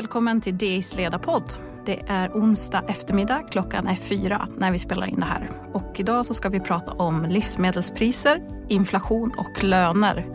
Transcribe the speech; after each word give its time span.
välkommen 0.00 0.40
till 0.40 0.58
DIs 0.58 0.96
ledarpodd. 0.96 1.52
Det 1.86 2.02
är 2.06 2.28
onsdag 2.28 2.82
eftermiddag, 2.88 3.42
klockan 3.50 3.86
är 3.86 3.94
fyra 3.94 4.48
när 4.58 4.72
vi 4.72 4.78
spelar 4.78 5.06
in 5.06 5.20
det 5.20 5.26
här. 5.26 5.50
Och 5.72 6.00
idag 6.00 6.26
så 6.26 6.34
ska 6.34 6.48
vi 6.48 6.60
prata 6.60 6.92
om 6.92 7.26
livsmedelspriser, 7.28 8.40
inflation 8.68 9.32
och 9.36 9.64
löner. 9.64 10.26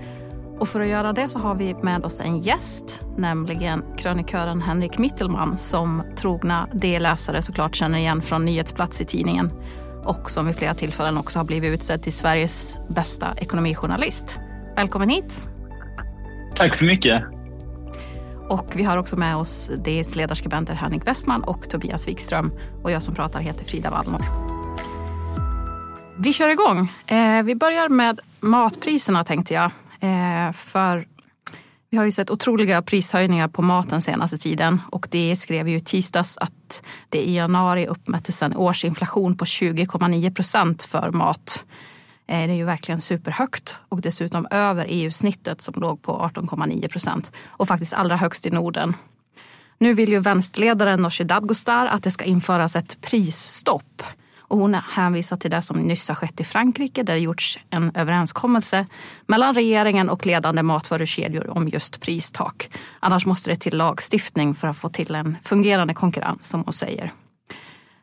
Och 0.60 0.68
för 0.68 0.82
att 0.82 0.88
göra 0.88 1.14
det 1.14 1.30
så 1.30 1.40
har 1.40 1.56
vi 1.56 1.74
med 1.74 2.06
oss 2.06 2.22
en 2.22 2.38
gäst, 2.38 3.02
nämligen 3.18 3.84
krönikören 3.98 4.62
Henrik 4.62 4.98
Mittelman 4.98 5.58
som 5.58 6.04
trogna 6.16 6.68
D-läsare 6.74 7.42
såklart 7.42 7.76
känner 7.76 8.00
igen 8.00 8.22
från 8.22 8.46
nyhetsplats 8.46 9.02
i 9.02 9.06
tidningen 9.06 9.52
och 10.04 10.32
som 10.32 10.46
vid 10.46 10.56
flera 10.56 10.74
tillfällen 10.74 11.18
också 11.18 11.40
har 11.40 11.44
blivit 11.44 11.74
utsedd 11.74 12.04
till 12.04 12.14
Sveriges 12.14 12.80
bästa 12.90 13.28
ekonomijournalist. 13.38 14.40
Välkommen 14.76 15.10
hit! 15.10 15.46
Tack 16.56 16.76
så 16.76 16.86
mycket! 16.86 17.35
Och 18.50 18.74
vi 18.76 18.84
har 18.84 18.98
också 18.98 19.16
med 19.16 19.36
oss 19.36 19.72
DIs 19.86 20.16
ledarskribenter 20.16 20.74
Henrik 20.74 21.08
Westman 21.08 21.44
och 21.44 21.70
Tobias 21.70 22.08
Wikström. 22.08 22.52
Och 22.84 22.92
jag 22.92 23.04
som 23.04 23.16
pratar 23.16 23.40
heter 23.40 23.66
Frida 23.66 23.90
Wallnor. 23.90 24.22
Vi 26.18 26.34
kör 26.34 26.50
igång. 26.50 26.92
Eh, 27.08 27.44
vi 27.44 27.56
börjar 27.56 27.90
med 27.90 28.20
matpriserna 28.40 29.24
tänkte 29.24 29.54
jag. 29.54 29.72
Eh, 30.00 30.52
för 30.52 31.08
vi 31.90 31.98
har 31.98 32.06
ju 32.06 32.12
sett 32.12 32.30
otroliga 32.30 32.82
prishöjningar 32.82 33.48
på 33.48 33.62
maten 33.62 34.02
senaste 34.02 34.38
tiden 34.38 34.82
och 34.90 35.08
det 35.12 35.36
skrev 35.36 35.68
ju 35.68 35.80
tisdags 35.80 36.38
att 36.38 36.84
det 37.10 37.30
i 37.30 37.36
januari 37.36 37.88
uppmättes 37.88 38.44
en 38.44 38.56
årsinflation 38.56 39.38
på 39.38 39.46
20,9 39.46 40.34
procent 40.34 40.84
för 40.84 41.12
mat 41.12 41.66
är 42.28 42.48
det 42.48 42.54
är 42.54 42.58
ju 42.58 42.66
verkligen 42.66 43.02
superhögt 43.02 43.80
och 43.90 44.02
dessutom 44.02 44.48
över 44.52 44.86
EU-snittet 44.90 45.62
som 45.62 45.74
låg 45.78 46.02
på 46.02 46.32
18,9 46.36 46.88
procent 46.88 47.32
och 47.48 47.68
faktiskt 47.68 47.94
allra 47.94 48.16
högst 48.16 48.46
i 48.46 48.50
Norden. 48.50 48.94
Nu 49.78 49.94
vill 49.94 50.10
ju 50.10 50.20
vänsterledaren 50.20 51.02
Nooshi 51.02 51.24
Dadgostar 51.24 51.88
att 51.88 52.04
det 52.04 52.12
ska 52.12 52.26
införas 52.26 52.76
ett 52.76 53.02
prisstopp 53.02 54.04
och 54.48 54.58
hon 54.58 54.74
hänvisar 54.74 55.38
till 55.38 55.52
det 55.52 55.62
som 55.62 55.78
nyss 55.78 56.08
har 56.08 56.16
skett 56.16 56.40
i 56.40 56.44
Frankrike 56.44 57.04
där 57.04 57.14
det 57.14 57.20
gjorts 57.20 57.60
en 57.70 57.92
överenskommelse 57.96 58.86
mellan 59.28 59.54
regeringen 59.54 60.10
och 60.10 60.26
ledande 60.26 60.64
matvarukedjor 60.64 61.50
om 61.50 61.68
just 61.68 62.02
pristak. 62.02 62.70
Annars 63.00 63.26
måste 63.26 63.52
det 63.52 63.56
till 63.56 63.78
lagstiftning 63.78 64.56
för 64.56 64.68
att 64.68 64.78
få 64.78 64.90
till 64.90 65.16
en 65.16 65.38
fungerande 65.42 65.94
konkurrens 65.94 66.50
som 66.50 66.64
hon 66.64 66.74
säger. 66.74 67.12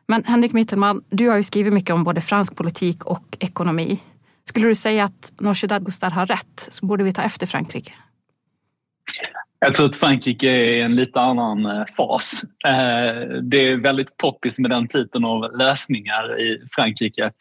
Men 0.07 0.23
Henrik 0.23 0.53
Mittelman, 0.53 1.03
du 1.09 1.29
har 1.29 1.37
ju 1.37 1.43
skrivit 1.43 1.73
mycket 1.73 1.93
om 1.93 2.03
både 2.03 2.21
fransk 2.21 2.55
politik 2.55 3.05
och 3.05 3.37
ekonomi. 3.39 3.99
Skulle 4.49 4.67
du 4.67 4.75
säga 4.75 5.03
att 5.05 5.33
Nooshi 5.41 5.67
Dadgostar 5.67 6.09
har 6.09 6.25
rätt? 6.25 6.59
Så 6.71 6.85
borde 6.85 7.03
vi 7.03 7.13
ta 7.13 7.21
efter 7.21 7.47
Frankrike? 7.47 7.93
Jag 9.59 9.75
tror 9.75 9.85
att 9.85 9.95
Frankrike 9.95 10.47
är 10.47 10.77
i 10.77 10.81
en 10.81 10.95
lite 10.95 11.19
annan 11.19 11.65
eh, 11.65 11.85
fas. 11.97 12.43
Eh, 12.65 13.27
det 13.41 13.57
är 13.57 13.81
väldigt 13.81 14.17
poppis 14.17 14.59
med 14.59 14.71
den 14.71 14.87
typen 14.87 15.25
av 15.25 15.57
lösningar 15.57 16.41
i 16.41 16.61
Frankrike. 16.71 17.31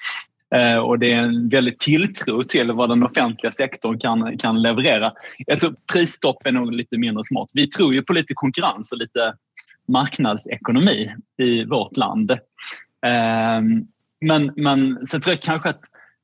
Eh, 0.54 0.76
och 0.76 0.98
det 0.98 1.12
är 1.12 1.16
en 1.16 1.48
väldigt 1.48 1.80
tilltro 1.80 2.42
till 2.42 2.72
vad 2.72 2.88
den 2.88 3.02
offentliga 3.02 3.52
sektorn 3.52 3.98
kan, 3.98 4.38
kan 4.38 4.62
leverera. 4.62 5.12
Jag 5.46 5.60
tror 5.60 5.74
prisstopp 5.92 6.46
är 6.46 6.52
nog 6.52 6.72
lite 6.72 6.98
mindre 6.98 7.24
smart. 7.24 7.50
Vi 7.54 7.70
tror 7.70 7.94
ju 7.94 8.02
på 8.02 8.12
lite 8.12 8.34
konkurrens 8.34 8.92
och 8.92 8.98
lite 8.98 9.34
marknadsekonomi 9.88 11.10
i 11.38 11.64
vårt 11.64 11.96
land. 11.96 12.38
Men, 14.20 14.52
men 14.56 15.06
sen 15.06 15.20
tror 15.20 15.34
jag 15.34 15.42
kanske 15.42 15.68
att 15.68 15.80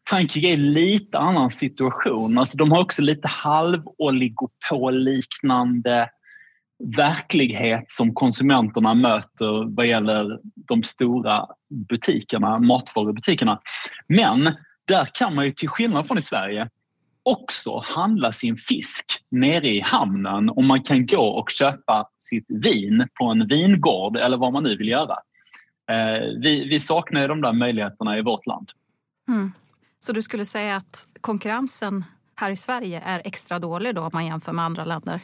Frankrike 0.09 0.47
är 0.47 0.57
lite 0.57 1.19
annan 1.19 1.51
situation. 1.51 2.39
Alltså 2.39 2.59
de 2.59 2.73
har 2.73 2.81
också 2.81 3.03
lite 3.03 3.29
halvoligopolliknande 3.29 6.11
verklighet 6.97 7.85
som 7.89 8.15
konsumenterna 8.15 8.95
möter 8.95 9.77
vad 9.77 9.87
gäller 9.87 10.39
de 10.69 10.83
stora 10.83 11.47
butikerna, 11.89 12.59
matvarubutikerna. 12.59 13.61
Men 14.07 14.55
där 14.89 15.09
kan 15.15 15.35
man 15.35 15.45
ju 15.45 15.51
till 15.51 15.69
skillnad 15.69 16.07
från 16.07 16.19
i 16.19 16.23
Sverige 16.23 16.69
också 17.23 17.83
handla 17.85 18.33
sin 18.33 18.57
fisk 18.57 19.05
nere 19.31 19.69
i 19.69 19.81
hamnen 19.81 20.51
och 20.51 20.65
man 20.65 20.83
kan 20.83 21.07
gå 21.07 21.23
och 21.23 21.51
köpa 21.51 22.09
sitt 22.19 22.47
vin 22.49 23.09
på 23.15 23.25
en 23.25 23.49
vingård 23.49 24.17
eller 24.17 24.37
vad 24.37 24.53
man 24.53 24.63
nu 24.63 24.77
vill 24.77 24.89
göra. 24.89 25.17
Eh, 25.91 26.21
vi, 26.43 26.69
vi 26.69 26.81
saknar 26.81 27.21
ju 27.21 27.29
de 27.29 27.41
där 27.41 27.53
möjligheterna 27.53 28.19
i 28.19 28.23
vårt 28.23 28.47
land. 28.47 28.71
Mm. 29.29 29.53
Så 29.99 30.13
du 30.13 30.23
skulle 30.23 30.45
säga 30.45 30.77
att 30.77 31.09
konkurrensen 31.21 32.05
här 32.37 32.51
i 32.51 32.57
Sverige 32.57 33.03
är 33.05 33.23
extra 33.25 33.59
dålig 33.59 33.95
då 33.95 34.03
om 34.03 34.11
man 34.13 34.27
jämför 34.27 34.53
med 34.53 34.65
andra 34.65 34.85
länder? 34.85 35.21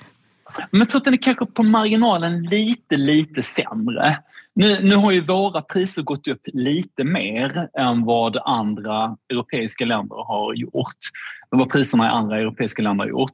Men 0.71 0.81
jag 0.81 0.89
tror 0.89 0.99
att 0.99 1.05
den 1.05 1.15
är 1.15 1.19
kanske 1.19 1.47
på 1.47 1.63
marginalen 1.63 2.43
lite, 2.43 2.97
lite 2.97 3.43
sämre. 3.43 4.19
Nu, 4.55 4.83
nu 4.83 4.97
har 4.97 5.13
ju 5.13 5.21
våra 5.21 5.63
priser 5.63 6.03
gått 6.03 6.29
upp 6.29 6.41
lite 6.45 7.05
mer 7.05 7.69
än 7.79 8.05
vad 8.05 8.37
andra 8.37 9.17
europeiska 9.29 9.85
länder 9.85 10.17
har 10.17 10.55
gjort. 10.55 10.99
Vad 11.51 11.71
priserna 11.71 12.07
i 12.07 12.09
andra 12.09 12.39
europeiska 12.39 12.83
länder 12.83 13.05
har 13.05 13.11
gjort. 13.11 13.33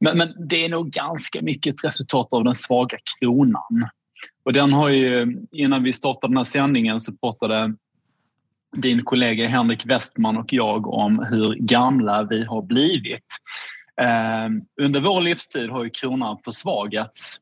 Men, 0.00 0.18
men 0.18 0.48
det 0.48 0.64
är 0.64 0.68
nog 0.68 0.90
ganska 0.90 1.42
mycket 1.42 1.74
ett 1.74 1.84
resultat 1.84 2.28
av 2.30 2.44
den 2.44 2.54
svaga 2.54 2.96
kronan. 3.20 3.88
Och 4.44 4.52
den 4.52 4.72
har 4.72 4.88
ju, 4.88 5.36
innan 5.52 5.82
vi 5.82 5.92
startade 5.92 6.30
den 6.30 6.36
här 6.36 6.44
sändningen 6.44 7.00
så 7.00 7.12
pratade 7.12 7.74
din 8.74 9.04
kollega 9.04 9.48
Henrik 9.48 9.86
Westman 9.86 10.36
och 10.36 10.52
jag 10.52 10.86
om 10.86 11.26
hur 11.30 11.54
gamla 11.54 12.22
vi 12.22 12.44
har 12.44 12.62
blivit. 12.62 13.24
Ehm, 14.00 14.62
under 14.80 15.00
vår 15.00 15.20
livstid 15.20 15.70
har 15.70 15.84
ju 15.84 15.90
kronan 15.90 16.38
försvagats 16.44 17.40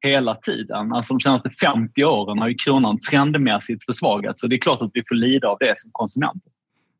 hela 0.00 0.34
tiden. 0.34 0.92
Alltså 0.92 1.14
de 1.14 1.20
senaste 1.20 1.50
50 1.50 2.04
åren 2.04 2.38
har 2.38 2.48
ju 2.48 2.54
kronan 2.54 2.98
trendmässigt 3.00 3.84
försvagats 3.84 4.40
så 4.40 4.46
det 4.46 4.56
är 4.56 4.60
klart 4.60 4.82
att 4.82 4.90
vi 4.94 5.02
får 5.08 5.14
lida 5.14 5.48
av 5.48 5.56
det 5.60 5.78
som 5.78 5.90
konsumenter. 5.92 6.52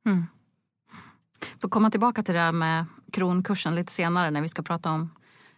Mm. 0.07 0.25
Får 1.63 1.69
komma 1.69 1.91
tillbaka 1.91 2.23
till 2.23 2.35
det 2.35 2.41
här 2.41 2.53
med 2.53 2.85
kronkursen 3.13 3.75
lite 3.75 3.93
senare 3.93 4.31
när 4.31 4.43
vi 4.43 4.49
ska 4.49 4.63
prata 4.63 4.91
om 4.91 5.11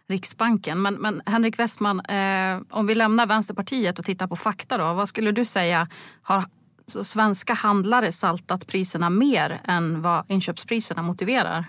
Riksbanken. 0.07 0.81
Men, 0.81 0.93
men 0.93 1.21
Henrik 1.25 1.59
Westman, 1.59 1.99
eh, 1.99 2.61
om 2.69 2.87
vi 2.87 2.95
lämnar 2.95 3.25
Vänsterpartiet 3.25 3.99
och 3.99 4.05
tittar 4.05 4.27
på 4.27 4.35
fakta 4.35 4.77
då. 4.77 4.93
Vad 4.93 5.09
skulle 5.09 5.31
du 5.31 5.45
säga 5.45 5.87
har 6.21 6.45
så 6.87 7.03
svenska 7.03 7.53
handlare 7.53 8.11
saltat 8.11 8.67
priserna 8.67 9.09
mer 9.09 9.61
än 9.63 10.01
vad 10.01 10.23
inköpspriserna 10.27 11.01
motiverar? 11.01 11.65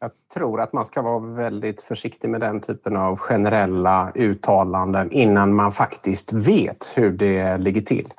Jag 0.00 0.10
tror 0.34 0.60
att 0.60 0.72
man 0.72 0.86
ska 0.86 1.02
vara 1.02 1.18
väldigt 1.18 1.80
försiktig 1.80 2.30
med 2.30 2.40
den 2.40 2.60
typen 2.60 2.96
av 2.96 3.16
generella 3.16 4.12
uttalanden 4.14 5.10
innan 5.10 5.54
man 5.54 5.72
faktiskt 5.72 6.32
vet 6.32 6.92
hur 6.94 7.10
det 7.10 7.56
ligger 7.56 7.80
till. 7.80 8.12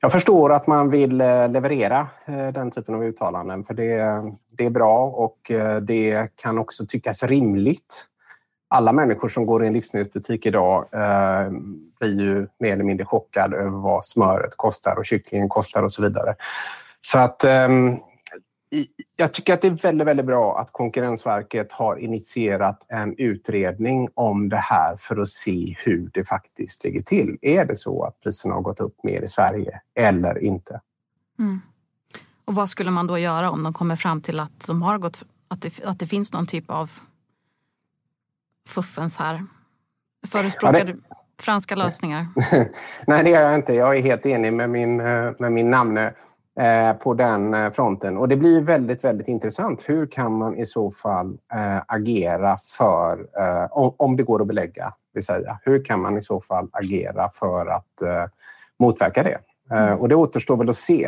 Jag 0.00 0.12
förstår 0.12 0.52
att 0.52 0.66
man 0.66 0.90
vill 0.90 1.20
eh, 1.20 1.48
leverera 1.48 2.08
eh, 2.24 2.48
den 2.48 2.70
typen 2.70 2.94
av 2.94 3.04
uttalanden 3.04 3.64
för 3.64 3.74
det, 3.74 4.22
det 4.50 4.66
är 4.66 4.70
bra 4.70 5.06
och 5.06 5.50
eh, 5.50 5.76
det 5.76 6.36
kan 6.36 6.58
också 6.58 6.86
tyckas 6.86 7.22
rimligt 7.22 8.06
alla 8.74 8.92
människor 8.92 9.28
som 9.28 9.46
går 9.46 9.64
i 9.64 9.66
en 9.66 9.72
livsmedelsbutik 9.72 10.46
idag 10.46 10.88
eh, 10.92 11.50
blir 12.00 12.20
ju 12.20 12.46
mer 12.58 12.72
eller 12.72 12.84
mindre 12.84 13.06
chockade 13.06 13.56
över 13.56 13.78
vad 13.78 14.04
smöret 14.04 14.56
kostar 14.56 14.96
och 14.96 15.04
kycklingen 15.04 15.48
kostar 15.48 15.82
och 15.82 15.92
så 15.92 16.02
vidare. 16.02 16.34
Så 17.00 17.18
att 17.18 17.44
eh, 17.44 17.68
jag 19.16 19.32
tycker 19.32 19.54
att 19.54 19.60
det 19.62 19.68
är 19.68 19.70
väldigt, 19.70 20.06
väldigt 20.06 20.26
bra 20.26 20.58
att 20.58 20.72
Konkurrensverket 20.72 21.72
har 21.72 21.96
initierat 21.96 22.86
en 22.88 23.14
utredning 23.18 24.08
om 24.14 24.48
det 24.48 24.60
här 24.62 24.96
för 24.96 25.20
att 25.20 25.28
se 25.28 25.76
hur 25.84 26.10
det 26.14 26.24
faktiskt 26.24 26.84
ligger 26.84 27.02
till. 27.02 27.38
Är 27.42 27.64
det 27.64 27.76
så 27.76 28.04
att 28.04 28.20
priserna 28.20 28.54
har 28.54 28.62
gått 28.62 28.80
upp 28.80 28.96
mer 29.02 29.22
i 29.22 29.28
Sverige 29.28 29.80
eller 29.94 30.38
inte? 30.38 30.80
Mm. 31.38 31.60
Och 32.44 32.54
vad 32.54 32.68
skulle 32.68 32.90
man 32.90 33.06
då 33.06 33.18
göra 33.18 33.50
om 33.50 33.62
de 33.62 33.72
kommer 33.72 33.96
fram 33.96 34.20
till 34.20 34.40
att, 34.40 34.66
de 34.66 34.82
har 34.82 34.98
gått, 34.98 35.22
att, 35.48 35.62
det, 35.62 35.84
att 35.84 35.98
det 35.98 36.06
finns 36.06 36.32
någon 36.32 36.46
typ 36.46 36.70
av 36.70 36.90
fuffens 38.68 39.18
här? 39.18 39.46
Förespråkar 40.26 40.78
ja, 40.78 40.84
det... 40.84 40.92
du 40.92 41.00
franska 41.42 41.74
lösningar? 41.74 42.26
Nej, 43.06 43.24
det 43.24 43.30
gör 43.30 43.40
jag 43.40 43.54
inte. 43.54 43.74
Jag 43.74 43.96
är 43.96 44.02
helt 44.02 44.26
enig 44.26 44.52
med 44.52 44.70
min, 44.70 45.00
eh, 45.00 45.32
med 45.38 45.52
min 45.52 45.70
namne 45.70 46.14
eh, 46.60 46.92
på 46.92 47.14
den 47.14 47.54
eh, 47.54 47.72
fronten. 47.72 48.16
Och 48.16 48.28
det 48.28 48.36
blir 48.36 48.60
väldigt, 48.60 49.04
väldigt 49.04 49.28
intressant. 49.28 49.88
Hur 49.88 50.06
kan 50.06 50.32
man 50.32 50.56
i 50.56 50.66
så 50.66 50.90
fall 50.90 51.38
agera 51.86 52.58
för, 52.78 53.26
om 54.02 54.16
det 54.16 54.22
går 54.22 54.40
att 54.40 54.46
belägga, 54.46 54.92
vill 55.14 55.24
säga, 55.24 55.58
hur 55.62 55.84
kan 55.84 56.00
man 56.00 56.18
i 56.18 56.22
så 56.22 56.40
fall 56.40 56.68
agera 56.72 57.30
för 57.30 57.66
att 57.66 58.02
motverka 58.78 59.22
det? 59.22 59.38
Mm. 59.70 59.98
Och 59.98 60.08
det 60.08 60.14
återstår 60.14 60.56
väl 60.56 60.68
att 60.68 60.76
se. 60.76 61.04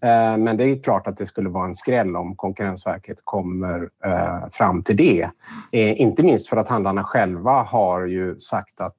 Eh, 0.00 0.36
men 0.36 0.56
det 0.56 0.64
är 0.64 0.82
klart 0.82 1.06
att 1.06 1.16
det 1.16 1.26
skulle 1.26 1.48
vara 1.48 1.66
en 1.66 1.74
skräll 1.74 2.16
om 2.16 2.36
Konkurrensverket 2.36 3.18
kommer 3.24 3.88
eh, 4.04 4.48
fram 4.50 4.82
till 4.82 4.96
det. 4.96 5.28
Inte 5.72 6.22
minst 6.22 6.48
för 6.48 6.56
att 6.56 6.68
handlarna 6.68 7.04
själva 7.04 7.62
har 7.62 8.06
ju 8.06 8.38
sagt 8.38 8.80
att 8.80 8.96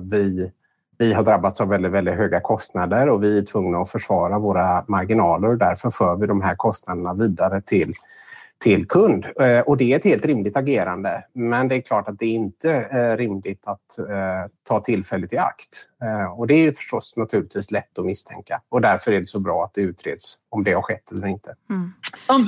vi, 0.00 0.52
vi 0.98 1.12
har 1.12 1.22
drabbats 1.22 1.60
av 1.60 1.68
väldigt, 1.68 1.92
väldigt 1.92 2.14
höga 2.14 2.40
kostnader 2.40 3.08
och 3.08 3.22
vi 3.22 3.38
är 3.38 3.42
tvungna 3.42 3.78
att 3.78 3.90
försvara 3.90 4.38
våra 4.38 4.84
marginaler 4.88 5.48
och 5.48 5.58
därför 5.58 5.90
för 5.90 6.16
vi 6.16 6.26
de 6.26 6.42
här 6.42 6.54
kostnaderna 6.54 7.14
vidare 7.14 7.60
till 7.60 7.94
till 8.60 8.86
kund. 8.88 9.26
Eh, 9.40 9.60
och 9.60 9.76
det 9.76 9.92
är 9.92 9.96
ett 9.96 10.04
helt 10.04 10.26
rimligt 10.26 10.56
agerande. 10.56 11.24
Men 11.32 11.68
det 11.68 11.74
är 11.74 11.80
klart 11.80 12.08
att 12.08 12.18
det 12.18 12.26
inte 12.26 12.70
är 12.72 13.16
rimligt 13.16 13.66
att 13.66 13.98
eh, 13.98 14.50
ta 14.68 14.80
tillfället 14.80 15.32
i 15.32 15.38
akt. 15.38 15.88
Eh, 16.02 16.38
och 16.38 16.46
det 16.46 16.54
är 16.54 16.72
förstås 16.72 17.16
naturligtvis 17.16 17.70
lätt 17.70 17.98
att 17.98 18.04
misstänka. 18.04 18.60
Och 18.68 18.80
därför 18.80 19.12
är 19.12 19.20
det 19.20 19.26
så 19.26 19.40
bra 19.40 19.64
att 19.64 19.74
det 19.74 19.80
utreds 19.80 20.38
om 20.48 20.64
det 20.64 20.72
har 20.72 20.82
skett 20.82 21.12
eller 21.12 21.26
inte. 21.26 21.54
Mm. 21.70 21.92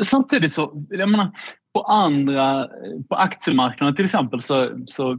Samtidigt 0.02 0.52
så, 0.52 0.84
jag 0.90 1.08
menar, 1.08 1.30
på 1.72 1.82
andra, 1.82 2.68
på 3.08 3.14
aktiemarknaden 3.14 3.96
till 3.96 4.04
exempel 4.04 4.40
så, 4.40 4.70
så 4.86 5.18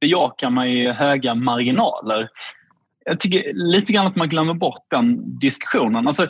bejakar 0.00 0.50
man 0.50 0.70
ju 0.70 0.92
höga 0.92 1.34
marginaler. 1.34 2.28
Jag 3.04 3.20
tycker 3.20 3.52
lite 3.52 3.92
grann 3.92 4.06
att 4.06 4.16
man 4.16 4.28
glömmer 4.28 4.54
bort 4.54 4.86
den 4.90 5.38
diskussionen. 5.38 6.06
Alltså, 6.06 6.28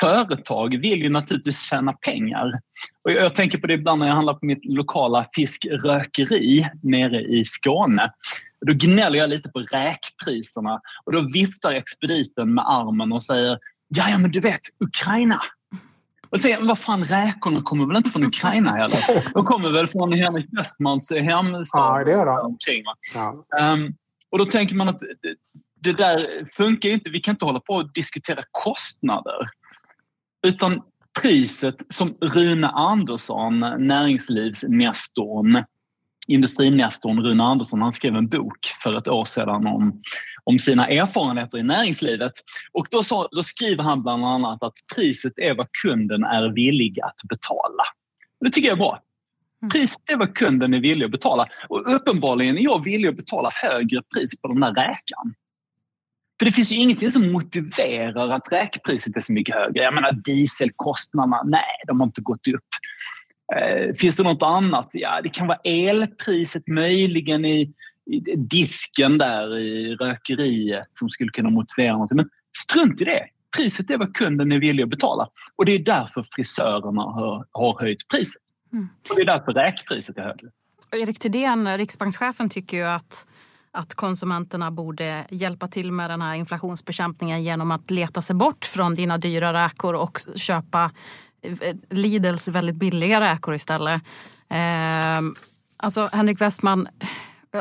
företag 0.00 0.78
vill 0.80 1.02
ju 1.02 1.08
naturligtvis 1.08 1.62
tjäna 1.62 1.92
pengar. 1.92 2.52
Och 3.04 3.12
jag 3.12 3.34
tänker 3.34 3.58
på 3.58 3.66
det 3.66 3.74
ibland 3.74 3.98
när 4.00 4.06
jag 4.06 4.14
handlar 4.14 4.34
på 4.34 4.46
mitt 4.46 4.64
lokala 4.64 5.26
fiskrökeri 5.34 6.66
nere 6.82 7.20
i 7.20 7.44
Skåne. 7.44 8.12
Då 8.66 8.72
gnäller 8.74 9.18
jag 9.18 9.30
lite 9.30 9.48
på 9.48 9.58
räkpriserna 9.58 10.80
och 11.04 11.12
då 11.12 11.20
viftar 11.20 11.72
expediten 11.72 12.54
med 12.54 12.64
armen 12.68 13.12
och 13.12 13.22
säger 13.22 13.58
ja, 13.88 14.10
ja 14.10 14.18
men 14.18 14.30
du 14.30 14.40
vet, 14.40 14.60
Ukraina. 14.84 15.42
Och 16.30 16.40
säger, 16.40 16.66
vad 16.66 16.78
fan, 16.78 17.04
räkorna 17.04 17.62
kommer 17.62 17.86
väl 17.86 17.96
inte 17.96 18.10
från 18.10 18.24
Ukraina 18.24 18.70
heller? 18.70 19.32
De 19.34 19.44
kommer 19.44 19.70
väl 19.70 19.86
från 19.86 20.12
Henrik 20.12 20.46
Westmans 20.58 21.10
hemstad? 21.10 22.00
Ja, 22.00 22.04
det 22.04 22.10
gör 22.10 22.26
de. 22.26 22.56
Ja. 23.14 23.44
Um, 23.72 23.94
och 24.30 24.38
då 24.38 24.44
tänker 24.44 24.74
man 24.74 24.88
att 24.88 25.00
det 25.80 25.92
där 25.92 26.44
funkar 26.56 26.88
ju 26.88 26.94
inte. 26.94 27.10
Vi 27.10 27.20
kan 27.20 27.34
inte 27.34 27.44
hålla 27.44 27.60
på 27.60 27.74
och 27.74 27.92
diskutera 27.92 28.42
kostnader. 28.50 29.48
Utan 30.46 30.82
priset 31.22 31.76
som 31.88 32.16
Rune 32.20 32.68
Andersson, 32.68 33.60
näringslivsnestorn, 33.60 35.64
industrinästorn 36.28 37.22
Rune 37.22 37.42
Andersson, 37.42 37.82
han 37.82 37.92
skrev 37.92 38.16
en 38.16 38.28
bok 38.28 38.58
för 38.82 38.98
ett 38.98 39.08
år 39.08 39.24
sedan 39.24 39.66
om, 39.66 40.02
om 40.44 40.58
sina 40.58 40.88
erfarenheter 40.88 41.58
i 41.58 41.62
näringslivet. 41.62 42.32
Och 42.72 42.86
då, 42.90 43.02
så, 43.02 43.28
då 43.32 43.42
skriver 43.42 43.82
han 43.82 44.02
bland 44.02 44.24
annat 44.24 44.62
att 44.62 44.74
priset 44.94 45.32
är 45.36 45.54
vad 45.54 45.66
kunden 45.82 46.24
är 46.24 46.48
villig 46.48 47.00
att 47.00 47.28
betala. 47.28 47.82
Det 48.40 48.50
tycker 48.50 48.68
jag 48.68 48.76
är 48.76 48.82
bra. 48.82 49.02
Mm. 49.62 49.70
Priset 49.70 50.10
är 50.10 50.16
vad 50.16 50.34
kunden 50.34 50.74
är 50.74 50.80
villig 50.80 51.04
att 51.04 51.10
betala. 51.10 51.46
Och 51.68 51.94
uppenbarligen 51.94 52.58
är 52.58 52.62
jag 52.62 52.84
villig 52.84 53.08
att 53.08 53.16
betala 53.16 53.50
högre 53.54 54.02
pris 54.14 54.40
på 54.40 54.48
den 54.48 54.60
där 54.60 54.74
räkan. 54.74 55.34
För 56.38 56.44
det 56.44 56.52
finns 56.52 56.72
ju 56.72 56.76
ingenting 56.76 57.10
som 57.10 57.32
motiverar 57.32 58.28
att 58.28 58.52
räkpriset 58.52 59.16
är 59.16 59.20
så 59.20 59.32
mycket 59.32 59.54
högre. 59.54 59.82
Jag 59.82 59.94
menar 59.94 60.12
dieselkostnaderna, 60.12 61.42
nej, 61.44 61.82
de 61.86 62.00
har 62.00 62.06
inte 62.06 62.20
gått 62.20 62.48
upp. 62.48 62.68
Eh, 63.56 63.94
finns 63.94 64.16
det 64.16 64.22
något 64.22 64.42
annat? 64.42 64.90
Ja, 64.92 65.20
det 65.22 65.28
kan 65.28 65.46
vara 65.46 65.58
elpriset 65.64 66.66
möjligen 66.66 67.44
i, 67.44 67.72
i 68.10 68.36
disken 68.36 69.18
där 69.18 69.58
i 69.58 69.94
rökeriet 69.94 70.88
som 70.92 71.10
skulle 71.10 71.30
kunna 71.30 71.50
motivera 71.50 71.96
något. 71.96 72.10
Men 72.10 72.28
strunt 72.58 73.00
i 73.00 73.04
det. 73.04 73.26
Priset 73.56 73.90
är 73.90 73.98
vad 73.98 74.14
kunden 74.14 74.52
är 74.52 74.58
villig 74.58 74.82
att 74.82 74.88
betala. 74.88 75.28
Och 75.56 75.64
det 75.64 75.72
är 75.72 75.78
därför 75.78 76.24
frisörerna 76.32 77.02
har, 77.02 77.46
har 77.52 77.80
höjt 77.80 78.08
priset. 78.08 78.42
Mm. 78.72 78.88
Och 79.10 79.16
det 79.16 79.22
är 79.22 79.26
därför 79.26 79.52
räkpriset 79.52 80.18
är 80.18 80.22
högre. 80.22 80.48
Erik 80.92 81.18
Thedéen, 81.18 81.78
riksbankschefen, 81.78 82.48
tycker 82.48 82.76
ju 82.76 82.82
att 82.82 83.26
att 83.72 83.94
konsumenterna 83.94 84.70
borde 84.70 85.24
hjälpa 85.30 85.68
till 85.68 85.92
med 85.92 86.10
den 86.10 86.22
här 86.22 86.34
inflationsbekämpningen 86.34 87.42
genom 87.42 87.70
att 87.70 87.90
leta 87.90 88.22
sig 88.22 88.36
bort 88.36 88.64
från 88.64 88.94
dina 88.94 89.18
dyra 89.18 89.64
räkor 89.64 89.94
och 89.94 90.18
köpa 90.34 90.90
eh, 91.42 91.76
Lidls 91.90 92.48
väldigt 92.48 92.76
billiga 92.76 93.20
räkor 93.20 93.54
istället. 93.54 94.02
Eh, 94.50 95.20
alltså 95.76 96.08
Henrik 96.12 96.40
Westman, 96.40 96.88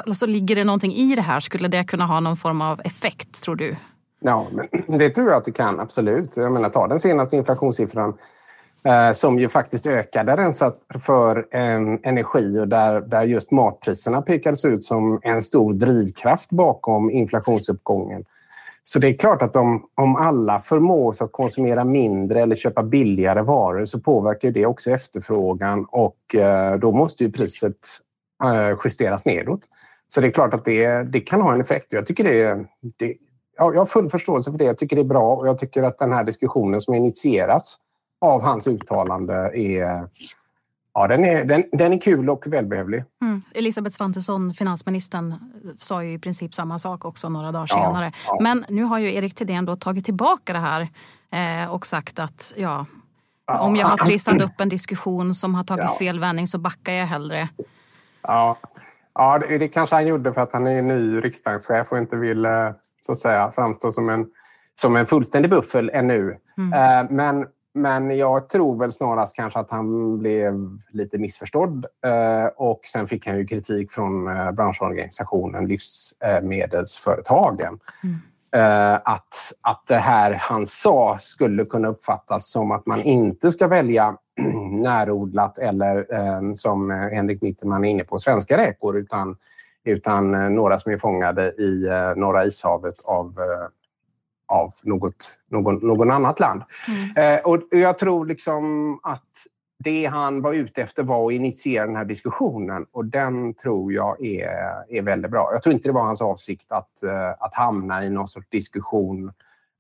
alltså, 0.08 0.26
ligger 0.26 0.56
det 0.56 0.64
någonting 0.64 0.94
i 0.94 1.16
det 1.16 1.22
här? 1.22 1.40
Skulle 1.40 1.68
det 1.68 1.84
kunna 1.84 2.06
ha 2.06 2.20
någon 2.20 2.38
form 2.38 2.62
av 2.62 2.82
effekt 2.84 3.44
tror 3.44 3.56
du? 3.56 3.76
Ja, 4.20 4.48
det 4.88 5.10
tror 5.10 5.30
jag 5.30 5.38
att 5.38 5.46
det 5.46 5.52
kan, 5.52 5.80
absolut. 5.80 6.38
Jag 6.38 6.52
menar, 6.52 6.70
ta 6.70 6.88
den 6.88 7.00
senaste 7.00 7.36
inflationssiffran 7.36 8.14
Eh, 8.88 9.12
som 9.12 9.40
ju 9.40 9.50
faktiskt 9.50 9.86
ökade 9.86 10.38
rensat 10.38 10.82
för 11.00 11.48
en 11.52 12.00
energi 12.04 12.60
och 12.60 12.68
där, 12.68 13.02
där 13.02 13.24
just 13.24 13.52
matpriserna 13.52 14.22
pekades 14.22 14.66
ut 14.66 14.84
som 14.84 15.20
en 15.24 15.42
stor 15.42 15.74
drivkraft 15.74 16.50
bakom 16.50 17.12
inflationsuppgången. 17.12 18.26
Så 18.84 19.00
det 19.00 19.08
är 19.08 19.14
klart 19.14 19.42
att 19.42 19.56
om, 19.56 19.88
om 19.96 20.16
alla 20.16 20.60
förmås 20.60 21.22
att 21.22 21.32
konsumera 21.32 21.84
mindre 21.84 22.42
eller 22.42 22.56
köpa 22.56 22.84
billigare 22.84 23.42
varor 23.42 23.86
så 23.86 24.00
påverkar 24.00 24.52
det 24.52 24.66
också 24.66 24.92
efterfrågan 24.92 25.86
och 25.90 26.36
eh, 26.36 26.80
då 26.80 26.92
måste 26.92 27.24
ju 27.24 27.32
priset 27.32 27.78
justeras 28.86 29.26
nedåt. 29.26 29.62
Så 30.08 30.22
det 30.22 30.28
är 30.28 30.32
klart 30.32 30.54
att 30.54 30.66
det, 30.66 31.04
det 31.04 31.20
kan 31.20 31.42
ha 31.42 31.54
en 31.54 31.62
effekt. 31.62 31.94
Jag 31.94 32.06
tycker 32.06 32.24
det, 32.24 32.66
det 32.98 33.16
ja, 33.58 33.74
jag 33.74 33.80
har 33.80 33.86
full 33.86 34.10
förståelse 34.10 34.52
för 34.52 34.58
det. 34.58 34.66
Jag 34.66 34.78
tycker 34.78 34.96
det 34.96 35.02
är 35.02 35.04
bra 35.04 35.36
och 35.36 35.48
jag 35.48 35.58
tycker 35.58 35.84
att 35.84 35.98
den 35.98 36.14
här 36.14 36.24
diskussionen 36.24 36.82
som 36.82 36.94
initieras 36.94 37.80
av 38.22 38.42
hans 38.42 38.68
uttalande 38.68 39.52
är 39.58 40.08
Ja, 40.98 41.08
den 41.08 41.26
är, 41.26 41.46
den, 41.46 41.64
den 41.72 41.94
är 41.94 42.02
kul 42.02 42.30
och 42.30 42.48
välbehövlig. 42.48 43.04
Mm. 43.22 43.42
Elisabeth 43.56 43.96
Svantesson, 43.96 44.54
finansministern, 44.54 45.36
sa 45.78 46.04
ju 46.04 46.14
i 46.14 46.20
princip 46.20 46.56
samma 46.56 46.80
sak 46.80 47.06
också 47.06 47.30
några 47.30 47.52
dagar 47.52 47.68
ja, 47.70 47.76
senare. 47.76 48.12
Ja. 48.28 48.38
Men 48.42 48.66
nu 48.70 48.84
har 48.84 49.00
ju 49.00 49.14
Erik 49.14 49.36
Thedéen 49.36 49.66
då 49.66 49.76
tagit 49.76 50.06
tillbaka 50.06 50.54
det 50.54 50.60
här 50.60 50.88
eh, 51.32 51.74
och 51.74 51.86
sagt 51.86 52.20
att 52.20 52.54
ja, 52.58 52.86
ja, 53.48 53.60
om 53.60 53.76
jag 53.76 53.88
har 53.88 53.98
trissat 53.98 54.42
upp 54.42 54.62
en 54.62 54.70
diskussion 54.70 55.34
som 55.34 55.56
har 55.56 55.64
tagit 55.64 55.98
fel 55.98 56.20
vändning 56.20 56.48
så 56.48 56.58
backar 56.58 56.94
jag 56.94 57.06
hellre. 57.06 57.50
Ja, 58.22 58.58
ja 59.14 59.40
det, 59.40 59.58
det 59.58 59.68
kanske 59.68 59.96
han 59.96 60.08
gjorde 60.08 60.34
för 60.34 60.42
att 60.42 60.54
han 60.54 60.68
är 60.68 60.82
ny 60.82 61.22
riksbankschef 61.22 61.92
och 61.92 61.98
inte 61.98 62.16
vill 62.16 62.46
eh, 62.46 62.70
så 63.06 63.12
att 63.12 63.20
säga, 63.20 63.52
framstå 63.52 63.92
som 63.92 64.10
en, 64.10 64.26
som 64.82 64.96
en 64.96 65.06
fullständig 65.06 65.52
buffel 65.52 65.92
ännu. 65.94 66.38
Mm. 66.58 66.74
Eh, 66.74 67.12
men 67.12 67.46
men 67.78 68.18
jag 68.18 68.50
tror 68.50 68.80
väl 68.80 68.92
snarast 68.92 69.36
kanske 69.36 69.60
att 69.60 69.72
han 69.72 70.20
blev 70.20 70.54
lite 70.90 71.18
missförstådd. 71.18 71.86
Eh, 72.06 72.46
och 72.56 72.80
sen 72.84 73.08
fick 73.08 73.28
han 73.28 73.38
ju 73.38 73.48
kritik 73.48 73.92
från 73.92 74.28
eh, 74.28 74.52
branschorganisationen 74.52 75.68
Livsmedelsföretagen. 75.68 77.80
Mm. 78.04 78.16
Eh, 78.56 78.94
att, 78.94 79.54
att 79.62 79.84
det 79.88 79.98
här 79.98 80.34
han 80.34 80.66
sa 80.66 81.18
skulle 81.20 81.66
kunna 81.66 81.88
uppfattas 81.88 82.52
som 82.52 82.72
att 82.72 82.86
man 82.86 83.02
inte 83.02 83.52
ska 83.52 83.68
välja 83.68 84.18
närodlat 84.72 85.58
eller 85.58 86.08
som 86.56 86.90
Henrik 86.90 87.42
Mitterman 87.42 87.86
är 87.86 87.90
inne 87.90 88.04
på, 88.04 88.18
svenska 88.18 88.58
räkor 88.58 88.98
utan, 88.98 89.38
utan 89.84 90.56
några 90.56 90.80
som 90.80 90.92
är 90.92 90.98
fångade 90.98 91.48
i 91.48 91.90
Norra 92.16 92.46
ishavet 92.46 93.02
av 93.02 93.40
av 94.48 94.74
något, 94.82 95.40
någon, 95.52 95.76
någon 95.76 96.12
annat 96.12 96.40
land. 96.40 96.64
Mm. 96.88 97.38
Eh, 97.38 97.46
och 97.46 97.64
jag 97.72 97.98
tror 97.98 98.26
liksom 98.26 98.94
att 99.04 99.24
det 99.80 100.06
han 100.06 100.42
var 100.42 100.54
ute 100.54 100.82
efter 100.82 101.04
var 101.04 101.28
att 101.28 101.34
initiera 101.34 101.86
den 101.86 101.96
här 101.96 102.06
diskussionen 102.06 102.86
och 102.92 103.06
den 103.06 103.54
tror 103.54 103.94
jag 103.94 104.26
är, 104.26 104.50
är 104.90 105.02
väldigt 105.02 105.32
bra. 105.32 105.50
Jag 105.54 105.64
tror 105.64 105.74
inte 105.74 105.90
det 105.90 105.94
var 105.94 106.04
hans 106.04 106.22
avsikt 106.22 106.72
att, 106.72 107.04
eh, 107.04 107.30
att 107.40 107.54
hamna 107.54 108.04
i 108.04 108.10
någon 108.10 108.28
sorts 108.28 108.50
diskussion 108.50 109.32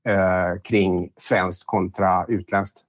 eh, 0.08 0.62
kring 0.64 1.12
svenskt 1.18 1.66
kontra 1.66 2.26
utländskt. 2.28 2.84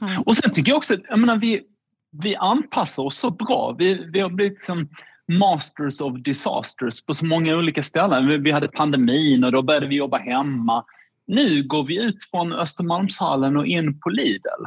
Mm. 0.00 0.22
Och 0.22 0.36
sen 0.36 0.50
tycker 0.50 0.70
jag 0.70 0.76
också, 0.76 0.96
jag 1.08 1.18
menar, 1.18 1.36
vi, 1.36 1.62
vi 2.10 2.36
anpassar 2.36 3.02
oss 3.02 3.18
så 3.18 3.30
bra. 3.30 3.74
Vi, 3.78 4.10
vi 4.12 4.20
har 4.20 4.30
blivit 4.30 4.58
liksom, 4.58 4.88
masters 5.28 6.00
of 6.00 6.22
disasters 6.22 7.04
på 7.04 7.14
så 7.14 7.26
många 7.26 7.56
olika 7.56 7.82
ställen. 7.82 8.42
Vi 8.42 8.50
hade 8.50 8.68
pandemin 8.68 9.44
och 9.44 9.52
då 9.52 9.62
började 9.62 9.86
vi 9.86 9.96
jobba 9.96 10.18
hemma. 10.18 10.84
Nu 11.26 11.62
går 11.62 11.84
vi 11.84 12.02
ut 12.02 12.16
från 12.30 12.52
Östermalmshallen 12.52 13.56
och 13.56 13.66
in 13.66 14.00
på 14.00 14.08
Lidl. 14.08 14.64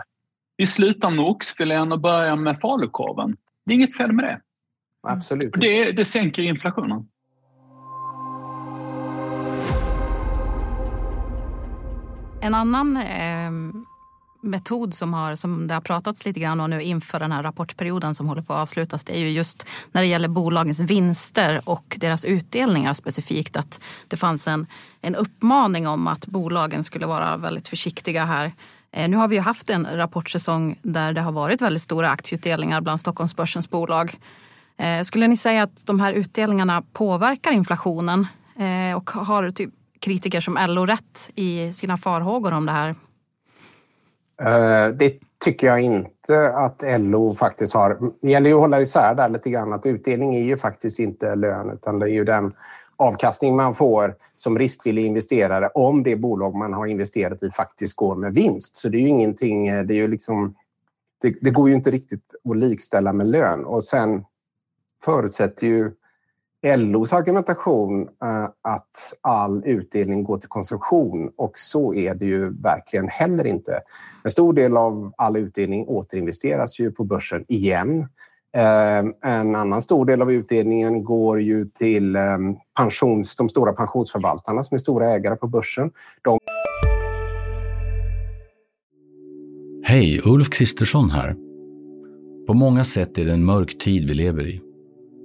Vi 0.57 0.67
slutar 0.67 1.09
med 1.09 1.25
oxfilén 1.25 1.91
och 1.91 1.99
börjar 1.99 2.35
med 2.35 2.59
falukorven. 2.59 3.37
Det 3.65 3.71
är 3.71 3.75
inget 3.75 3.97
fel 3.97 4.11
med 4.11 4.25
det. 4.25 4.41
Absolut. 5.07 5.53
Det, 5.53 5.91
det 5.91 6.05
sänker 6.05 6.43
inflationen. 6.43 7.07
En 12.41 12.53
annan 12.53 12.97
eh, 12.97 13.51
metod 14.41 14.93
som, 14.93 15.13
har, 15.13 15.35
som 15.35 15.67
det 15.67 15.73
har 15.73 15.81
pratats 15.81 16.25
lite 16.25 16.39
grann 16.39 16.59
om 16.59 16.69
nu 16.69 16.81
inför 16.81 17.19
den 17.19 17.31
här 17.31 17.43
rapportperioden 17.43 18.15
som 18.15 18.27
håller 18.27 18.41
på 18.41 18.53
att 18.53 18.59
avslutas 18.59 19.03
det 19.05 19.17
är 19.17 19.19
ju 19.19 19.29
just 19.29 19.65
när 19.91 20.01
det 20.01 20.07
gäller 20.07 20.27
bolagens 20.27 20.79
vinster 20.79 21.61
och 21.65 21.97
deras 21.99 22.25
utdelningar 22.25 22.93
specifikt 22.93 23.57
att 23.57 23.81
det 24.07 24.17
fanns 24.17 24.47
en, 24.47 24.67
en 25.01 25.15
uppmaning 25.15 25.87
om 25.87 26.07
att 26.07 26.25
bolagen 26.25 26.83
skulle 26.83 27.05
vara 27.05 27.37
väldigt 27.37 27.67
försiktiga 27.67 28.25
här. 28.25 28.51
Eh, 28.91 29.09
nu 29.09 29.17
har 29.17 29.27
vi 29.27 29.35
ju 29.35 29.41
haft 29.41 29.69
en 29.69 29.87
rapportsäsong 29.91 30.79
där 30.81 31.13
det 31.13 31.21
har 31.21 31.31
varit 31.31 31.61
väldigt 31.61 31.81
stora 31.81 32.09
aktieutdelningar 32.09 32.81
bland 32.81 33.01
Stockholmsbörsens 33.01 33.69
bolag. 33.69 34.17
Eh, 34.77 35.01
skulle 35.01 35.27
ni 35.27 35.37
säga 35.37 35.63
att 35.63 35.85
de 35.85 35.99
här 35.99 36.13
utdelningarna 36.13 36.83
påverkar 36.93 37.51
inflationen 37.51 38.27
eh, 38.55 38.97
och 38.97 39.09
har 39.09 39.51
typ 39.51 39.69
kritiker 39.99 40.41
som 40.41 40.57
LO 40.67 40.85
rätt 40.85 41.29
i 41.35 41.73
sina 41.73 41.97
farhågor 41.97 42.51
om 42.53 42.65
det 42.65 42.71
här? 42.71 42.95
Eh, 44.41 44.87
det 44.87 45.13
tycker 45.43 45.67
jag 45.67 45.79
inte 45.79 46.53
att 46.53 46.83
LO 46.99 47.35
faktiskt 47.35 47.73
har. 47.73 48.11
Det 48.21 48.31
gäller 48.31 48.49
ju 48.49 48.55
att 48.55 48.61
hålla 48.61 48.81
isär 48.81 49.15
där 49.15 49.29
lite 49.29 49.49
grann 49.49 49.73
att 49.73 49.85
utdelning 49.85 50.35
är 50.35 50.43
ju 50.43 50.57
faktiskt 50.57 50.99
inte 50.99 51.35
lön 51.35 51.69
utan 51.69 51.99
det 51.99 52.05
är 52.05 52.13
ju 52.13 52.23
den 52.23 52.53
avkastning 52.95 53.55
man 53.55 53.73
får 53.73 54.15
som 54.35 54.59
riskvillig 54.59 55.05
investerare 55.05 55.67
om 55.67 56.03
det 56.03 56.15
bolag 56.15 56.55
man 56.55 56.73
har 56.73 56.85
investerat 56.85 57.43
i 57.43 57.51
faktiskt 57.51 57.95
går 57.95 58.15
med 58.15 58.33
vinst. 58.33 58.75
Så 58.75 58.89
det 58.89 58.97
är 58.97 59.01
ju 59.01 59.07
ingenting, 59.07 59.67
eh, 59.67 59.83
det 59.83 59.93
är 59.93 59.95
ju 59.95 60.07
liksom 60.07 60.55
det, 61.21 61.35
det 61.41 61.51
går 61.51 61.69
ju 61.69 61.75
inte 61.75 61.91
riktigt 61.91 62.35
att 62.49 62.57
likställa 62.57 63.13
med 63.13 63.27
lön 63.27 63.65
och 63.65 63.83
sen 63.83 64.25
förutsätter 65.03 65.67
ju 65.67 65.91
LOs 66.65 67.13
argumentation 67.13 68.01
eh, 68.01 68.43
att 68.61 69.13
all 69.21 69.63
utdelning 69.65 70.23
går 70.23 70.37
till 70.37 70.49
konsumtion 70.49 71.31
och 71.37 71.51
så 71.55 71.93
är 71.93 72.15
det 72.15 72.25
ju 72.25 72.61
verkligen 72.61 73.07
heller 73.07 73.47
inte. 73.47 73.81
En 74.23 74.31
stor 74.31 74.53
del 74.53 74.77
av 74.77 75.13
all 75.17 75.37
utdelning 75.37 75.85
återinvesteras 75.87 76.79
ju 76.79 76.91
på 76.91 77.03
börsen 77.03 77.45
igen. 77.47 77.99
Eh, 78.55 79.31
en 79.31 79.55
annan 79.55 79.81
stor 79.81 80.05
del 80.05 80.21
av 80.21 80.31
utdelningen 80.31 81.03
går 81.03 81.41
ju 81.41 81.65
till 81.65 82.15
eh, 82.15 82.37
pensions, 82.77 83.35
de 83.35 83.49
stora 83.49 83.73
pensionsförvaltarna 83.73 84.63
som 84.63 84.75
är 84.75 84.79
stora 84.79 85.11
ägare 85.11 85.35
på 85.35 85.47
börsen. 85.47 85.91
De... 86.21 86.39
Hej, 89.83 90.21
Ulf 90.25 90.49
Kristersson 90.49 91.09
här. 91.09 91.35
På 92.47 92.53
många 92.53 92.83
sätt 92.83 93.17
är 93.17 93.25
det 93.25 93.33
en 93.33 93.45
mörk 93.45 93.77
tid 93.77 94.07
vi 94.07 94.13
lever 94.13 94.47
i. 94.47 94.66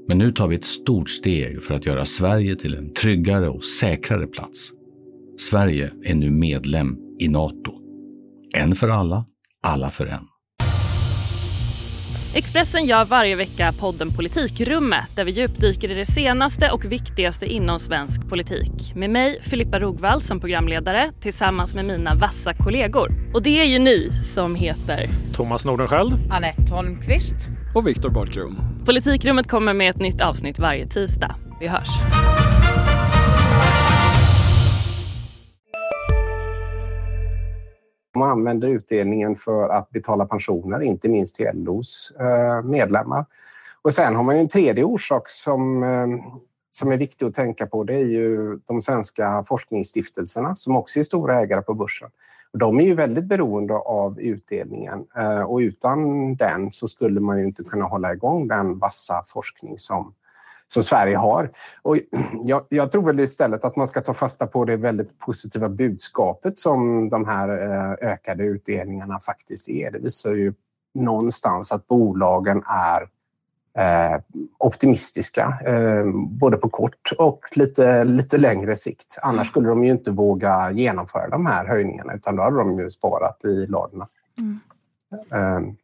Men 0.08 0.18
nu 0.18 0.32
tar 0.32 0.48
vi 0.48 0.56
ett 0.56 0.64
stort 0.64 1.10
steg 1.10 1.62
för 1.62 1.74
att 1.74 1.86
göra 1.86 2.04
Sverige 2.04 2.56
till 2.56 2.74
en 2.74 2.92
tryggare 2.94 3.48
och 3.48 3.64
säkrare 3.64 4.26
plats. 4.26 4.70
Sverige 5.38 5.92
är 6.04 6.14
nu 6.14 6.30
medlem 6.30 6.96
i 7.18 7.28
Nato. 7.28 7.72
En 8.54 8.74
för 8.74 8.88
alla, 8.88 9.26
alla 9.62 9.90
för 9.90 10.06
en. 10.06 10.26
Expressen 12.34 12.86
gör 12.86 13.04
varje 13.04 13.36
vecka 13.36 13.74
podden 13.80 14.10
Politikrummet 14.16 15.16
där 15.16 15.24
vi 15.24 15.30
djupdyker 15.32 15.90
i 15.90 15.94
det 15.94 16.06
senaste 16.06 16.70
och 16.70 16.84
viktigaste 16.84 17.46
inom 17.46 17.78
svensk 17.78 18.28
politik. 18.28 18.94
Med 18.94 19.10
mig, 19.10 19.40
Filippa 19.42 19.80
Rogvall, 19.80 20.20
som 20.20 20.40
programledare 20.40 21.12
tillsammans 21.20 21.74
med 21.74 21.84
mina 21.84 22.14
vassa 22.14 22.52
kollegor. 22.52 23.12
Och 23.34 23.42
det 23.42 23.60
är 23.60 23.64
ju 23.64 23.78
ni 23.78 24.10
som 24.34 24.54
heter 24.54 25.08
Thomas 25.34 25.64
Nordenskjöld, 25.64 26.14
Anette 26.30 26.72
Holmqvist 26.72 27.48
och 27.74 27.86
Viktor 27.86 28.10
Bartkron. 28.10 28.56
Politikrummet 28.86 29.48
kommer 29.48 29.74
med 29.74 29.90
ett 29.90 30.00
nytt 30.00 30.22
avsnitt 30.22 30.58
varje 30.58 30.86
tisdag. 30.86 31.34
Vi 31.60 31.66
hörs. 31.66 31.88
Man 38.16 38.30
använder 38.30 38.68
utdelningen 38.68 39.36
för 39.36 39.68
att 39.68 39.90
betala 39.90 40.26
pensioner, 40.26 40.80
inte 40.80 41.08
minst 41.08 41.36
till 41.36 41.46
LOs 41.54 42.12
eh, 42.20 42.62
medlemmar. 42.62 43.26
Och 43.82 43.92
sen 43.92 44.16
har 44.16 44.22
man 44.22 44.36
en 44.36 44.48
tredje 44.48 44.84
orsak 44.84 45.28
som, 45.28 45.82
eh, 45.82 46.06
som 46.70 46.92
är 46.92 46.96
viktig 46.96 47.26
att 47.26 47.34
tänka 47.34 47.66
på. 47.66 47.84
Det 47.84 47.94
är 47.94 48.06
ju 48.06 48.58
de 48.66 48.82
svenska 48.82 49.44
forskningsstiftelserna 49.46 50.56
som 50.56 50.76
också 50.76 50.98
är 50.98 51.02
stora 51.02 51.40
ägare 51.40 51.62
på 51.62 51.74
börsen. 51.74 52.10
De 52.58 52.80
är 52.80 52.84
ju 52.84 52.94
väldigt 52.94 53.24
beroende 53.24 53.74
av 53.74 54.20
utdelningen 54.20 55.06
eh, 55.16 55.42
och 55.42 55.58
utan 55.58 56.34
den 56.36 56.72
så 56.72 56.88
skulle 56.88 57.20
man 57.20 57.38
ju 57.38 57.44
inte 57.44 57.64
kunna 57.64 57.84
hålla 57.84 58.12
igång 58.12 58.48
den 58.48 58.78
vassa 58.78 59.22
forskning 59.26 59.78
som, 59.78 60.14
som 60.66 60.82
Sverige 60.82 61.16
har. 61.16 61.50
Och 61.82 61.96
jag, 62.44 62.66
jag, 62.68 62.92
tror 62.92 63.02
väl 63.02 63.20
istället 63.20 63.64
att 63.64 63.76
man 63.76 63.88
ska 63.88 64.00
ta 64.00 64.14
fasta 64.14 64.46
på 64.46 64.64
det 64.64 64.76
väldigt 64.76 65.18
positiva 65.18 65.68
budskapet 65.68 66.58
som 66.58 67.08
de 67.08 67.26
här 67.26 67.48
eh, 67.48 68.10
ökade 68.10 68.44
utdelningarna 68.44 69.18
faktiskt 69.18 69.68
är. 69.68 69.90
Det 69.90 69.98
visar 69.98 70.34
ju 70.34 70.54
någonstans 70.94 71.72
att 71.72 71.86
bolagen 71.86 72.62
är 72.66 73.02
eh, 73.02 73.08
optimistiska, 74.58 75.58
eh, 75.66 76.04
både 76.14 76.56
på 76.56 76.68
kort 76.68 77.12
och 77.18 77.44
lite, 77.52 78.04
lite 78.04 78.38
längre 78.38 78.76
sikt. 78.76 79.18
Annars 79.22 79.48
skulle 79.48 79.68
de 79.68 79.84
ju 79.84 79.90
inte 79.90 80.10
våga 80.10 80.70
genomföra 80.70 81.28
de 81.28 81.46
här 81.46 81.66
höjningarna 81.66 82.14
utan 82.14 82.36
då 82.36 82.42
hade 82.42 82.56
de 82.56 82.78
ju 82.78 82.90
sparat 82.90 83.44
i 83.44 83.66
ladorna. 83.66 84.08
Mm. 84.38 84.60
Eh, 85.30 85.74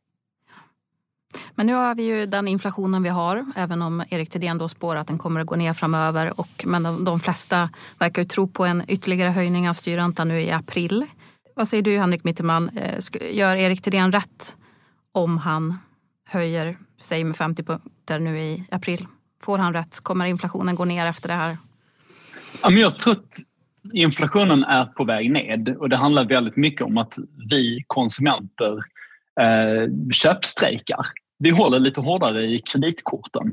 men 1.55 1.67
nu 1.67 1.75
har 1.75 1.95
vi 1.95 2.03
ju 2.03 2.27
den 2.27 2.49
inflationen 2.49 3.03
vi 3.03 3.09
har, 3.09 3.45
även 3.57 3.83
om 3.83 4.05
Erik 4.11 4.31
Thedéen 4.31 4.59
då 4.59 4.69
spår 4.69 4.97
att 4.97 5.07
den 5.07 5.19
kommer 5.19 5.41
att 5.41 5.47
gå 5.47 5.57
ner 5.57 5.73
framöver. 5.73 6.41
Och, 6.41 6.65
men 6.65 6.83
de, 6.83 7.05
de 7.05 7.21
flesta 7.21 7.71
verkar 7.99 8.23
ju 8.23 8.29
tro 8.29 8.49
på 8.49 8.65
en 8.65 8.83
ytterligare 8.89 9.31
höjning 9.31 9.69
av 9.69 9.75
styrräntan 9.75 10.29
nu 10.29 10.41
i 10.41 10.53
april. 10.53 11.07
Vad 11.55 11.69
säger 11.69 11.83
du 11.83 11.99
Henrik 11.99 12.25
Mitterman, 12.25 12.69
eh, 12.69 12.99
gör 13.33 13.57
Erik 13.57 13.83
Thedéen 13.83 14.13
rätt 14.13 14.57
om 15.13 15.39
han 15.39 15.79
höjer, 16.25 16.79
säg 17.01 17.25
med 17.25 17.37
50 17.37 17.63
punkter 17.63 18.19
nu 18.19 18.39
i 18.39 18.65
april? 18.71 19.07
Får 19.43 19.59
han 19.59 19.73
rätt? 19.73 20.01
Kommer 20.03 20.25
inflationen 20.25 20.75
gå 20.75 20.85
ner 20.85 21.07
efter 21.07 21.29
det 21.29 21.35
här? 21.35 21.57
Ja, 22.63 22.71
men 22.71 22.79
jag 22.79 22.99
tror 22.99 23.13
att 23.13 23.37
inflationen 23.93 24.65
är 24.65 24.85
på 24.85 25.05
väg 25.05 25.31
ned 25.31 25.77
och 25.79 25.89
det 25.89 25.97
handlar 25.97 26.25
väldigt 26.25 26.57
mycket 26.57 26.83
om 26.83 26.99
att 26.99 27.15
vi 27.51 27.85
konsumenter 27.87 28.73
eh, 29.41 30.13
köpstrejkar 30.13 31.05
vi 31.39 31.51
håller 31.51 31.79
lite 31.79 32.01
hårdare 32.01 32.45
i 32.45 32.59
kreditkorten. 32.59 33.53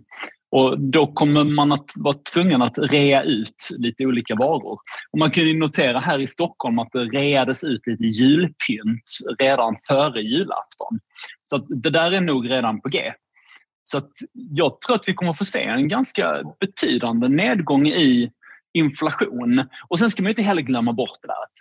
Och 0.52 0.80
då 0.80 1.08
kommer 1.08 1.44
man 1.44 1.72
att 1.72 1.92
vara 1.96 2.18
tvungen 2.34 2.62
att 2.62 2.78
rea 2.78 3.24
ut 3.24 3.70
lite 3.78 4.06
olika 4.06 4.36
varor. 4.36 4.80
Och 5.12 5.20
man 5.20 5.32
kan 5.32 5.44
ju 5.44 5.60
notera 5.60 6.00
här 6.00 6.20
i 6.20 6.28
Stockholm 6.28 6.80
att 6.80 6.92
det 6.92 7.04
reades 7.04 7.64
ut 7.64 7.88
lite 7.88 8.04
julpynt 8.04 9.18
redan 9.40 9.75
före 9.88 10.22
julafton. 10.22 11.00
Så 11.44 11.58
det 11.58 11.90
där 11.90 12.12
är 12.12 12.22
nog 12.22 12.50
redan 12.50 12.82
på 12.82 12.90
G. 12.90 13.12
Så 13.88 13.98
att 13.98 14.12
jag 14.34 14.82
tror 14.82 14.96
att 14.96 15.08
vi 15.08 15.13
kommer 15.13 15.34
få 15.34 15.46
se 15.46 15.63
en 15.63 15.88
ganska 15.88 16.44
betydande 16.60 17.27
nedgång 17.27 17.88
i 17.88 18.32
inflation. 18.74 19.65
Och 19.88 20.00
sen 20.00 20.12
ska 20.12 20.24
man 20.24 20.30
inte 20.30 20.42
heller 20.42 20.62
glömma 20.62 20.94
bort 20.94 21.18
det 21.22 21.27
där 21.27 21.34
att 21.34 21.54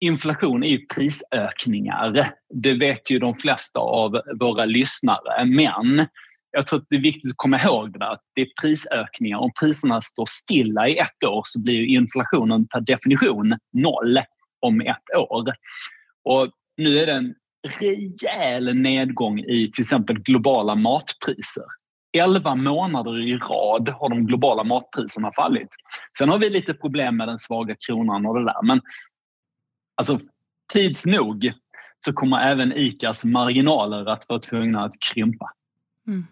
inflation 0.00 0.62
är 0.62 0.68
ju 0.68 0.86
prisökningar. 0.86 2.32
Det 2.54 2.74
vet 2.74 3.10
ju 3.10 3.18
de 3.18 3.34
flesta 3.34 3.78
av 3.78 4.20
våra 4.40 4.64
lyssnare. 4.64 5.44
Men 5.44 6.06
jag 6.50 6.66
tror 6.66 6.80
att 6.80 6.86
det 6.90 6.96
är 6.96 7.00
viktigt 7.00 7.30
att 7.30 7.36
komma 7.36 7.60
ihåg 7.60 7.92
det 7.92 7.98
där, 7.98 8.10
att 8.10 8.24
det 8.34 8.40
är 8.40 8.48
prisökningar. 8.60 9.38
Om 9.38 9.50
priserna 9.60 10.02
står 10.02 10.26
stilla 10.28 10.88
i 10.88 10.98
ett 10.98 11.24
år 11.24 11.42
så 11.44 11.62
blir 11.62 11.84
inflationen 11.84 12.66
per 12.68 12.80
definition 12.80 13.58
noll 13.72 14.20
om 14.60 14.80
ett 14.80 15.16
år. 15.16 15.54
Och 16.24 16.50
nu 16.76 16.98
är 16.98 17.06
det 17.06 17.12
en 17.12 17.34
rejäl 17.68 18.76
nedgång 18.76 19.38
i 19.38 19.70
till 19.74 19.82
exempel 19.82 20.18
globala 20.18 20.74
matpriser. 20.74 21.64
11 22.18 22.54
månader 22.54 23.28
i 23.28 23.36
rad 23.36 23.88
har 23.88 24.08
de 24.08 24.26
globala 24.26 24.64
matpriserna 24.64 25.32
fallit. 25.36 25.68
Sen 26.18 26.28
har 26.28 26.38
vi 26.38 26.50
lite 26.50 26.74
problem 26.74 27.16
med 27.16 27.28
den 27.28 27.38
svaga 27.38 27.74
kronan 27.86 28.26
och 28.26 28.34
det 28.38 28.44
där, 28.44 28.62
men 28.62 28.80
alltså 29.94 30.20
tids 30.72 31.06
nog 31.06 31.52
så 31.98 32.12
kommer 32.12 32.40
även 32.40 32.72
ICAs 32.72 33.24
marginaler 33.24 34.08
att 34.08 34.28
vara 34.28 34.40
tvungna 34.40 34.84
att 34.84 34.94
krympa. 35.12 35.50
Mm. 36.06 36.26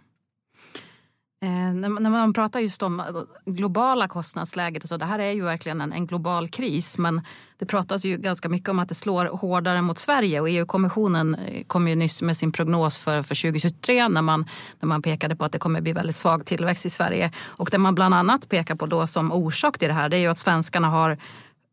Eh, 1.45 1.75
när 1.75 2.11
man 2.11 2.33
pratar 2.33 2.61
just 2.61 2.83
om 2.83 3.01
eh, 3.01 3.07
globala 3.53 4.09
kostnadsläget, 4.09 4.83
och 4.83 4.89
så, 4.89 4.97
det 4.97 5.05
här 5.05 5.19
är 5.19 5.31
ju 5.31 5.45
verkligen 5.45 5.81
en, 5.81 5.93
en, 5.93 6.07
global 6.07 6.49
kris 6.49 6.99
men 6.99 7.21
det 7.59 7.67
pratas 7.67 8.05
ju 8.05 8.17
ganska 8.17 8.49
mycket 8.49 8.69
om 8.69 8.79
att 8.79 8.89
det 8.89 8.95
slår 8.95 9.27
hårdare 9.27 9.83
mot 9.83 9.99
Sverige 9.99 10.41
och 10.41 10.51
EU-kommissionen 10.51 11.35
eh, 11.35 11.65
kom 11.67 11.89
ju 11.89 11.95
nyss 11.95 12.23
med 12.23 12.37
sin 12.37 12.53
prognos 12.53 12.99
för, 12.99 13.23
för 13.23 13.43
2023 13.43 14.09
när 14.09 14.23
man, 14.23 14.47
när 14.81 14.87
man 14.87 15.03
pekade 15.03 15.37
på 15.37 15.45
att 15.45 15.53
det 15.53 15.59
kommer 15.59 15.81
bli 15.81 15.93
väldigt 15.93 16.17
svag 16.17 16.47
tillväxt 16.47 16.87
i 16.87 16.91
Sverige. 16.91 17.33
Och 17.47 17.69
det 17.71 17.79
man 17.79 17.95
bland 17.95 18.15
annat 18.15 18.49
pekar 18.49 18.75
på 18.75 18.87
då 18.87 19.07
som 19.07 19.33
orsak 19.33 19.79
till 19.79 19.89
det 19.89 19.95
här 19.95 20.09
det 20.09 20.17
är 20.17 20.21
ju 20.21 20.29
att 20.29 20.39
svenskarna 20.39 20.89
har 20.89 21.19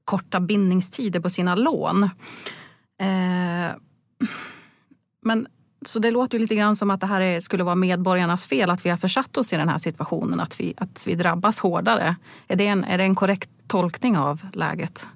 korta 0.06 0.40
bindningstider 0.40 1.20
på 1.20 1.30
sina 1.30 1.56
lån. 1.56 2.04
Eh, 3.02 3.72
men 5.22 5.48
så 5.86 6.00
det 6.00 6.12
låter 6.12 6.38
ju 6.38 6.42
lite 6.42 6.56
grann 6.56 6.76
som 6.76 6.92
att 6.92 7.00
det 7.00 7.08
här 7.08 7.22
är, 7.22 7.40
skulle 7.40 7.64
vara 7.64 7.76
medborgarnas 7.76 8.48
fel 8.48 8.70
att 8.70 8.86
vi 8.86 8.90
har 8.90 8.98
försatt 8.98 9.38
oss 9.38 9.54
i 9.54 9.58
den 9.58 9.70
här 9.70 9.78
situationen, 9.78 10.40
att 10.40 10.60
vi, 10.60 10.74
att 10.78 11.04
vi 11.08 11.16
drabbas 11.16 11.60
hårdare. 11.60 12.16
Är 12.48 12.56
det, 12.56 12.68
en, 12.68 12.84
är 12.84 12.98
det 12.98 13.04
en 13.04 13.16
korrekt 13.16 13.50
tolkning 13.68 14.18
av 14.18 14.42
läget? 14.54 15.08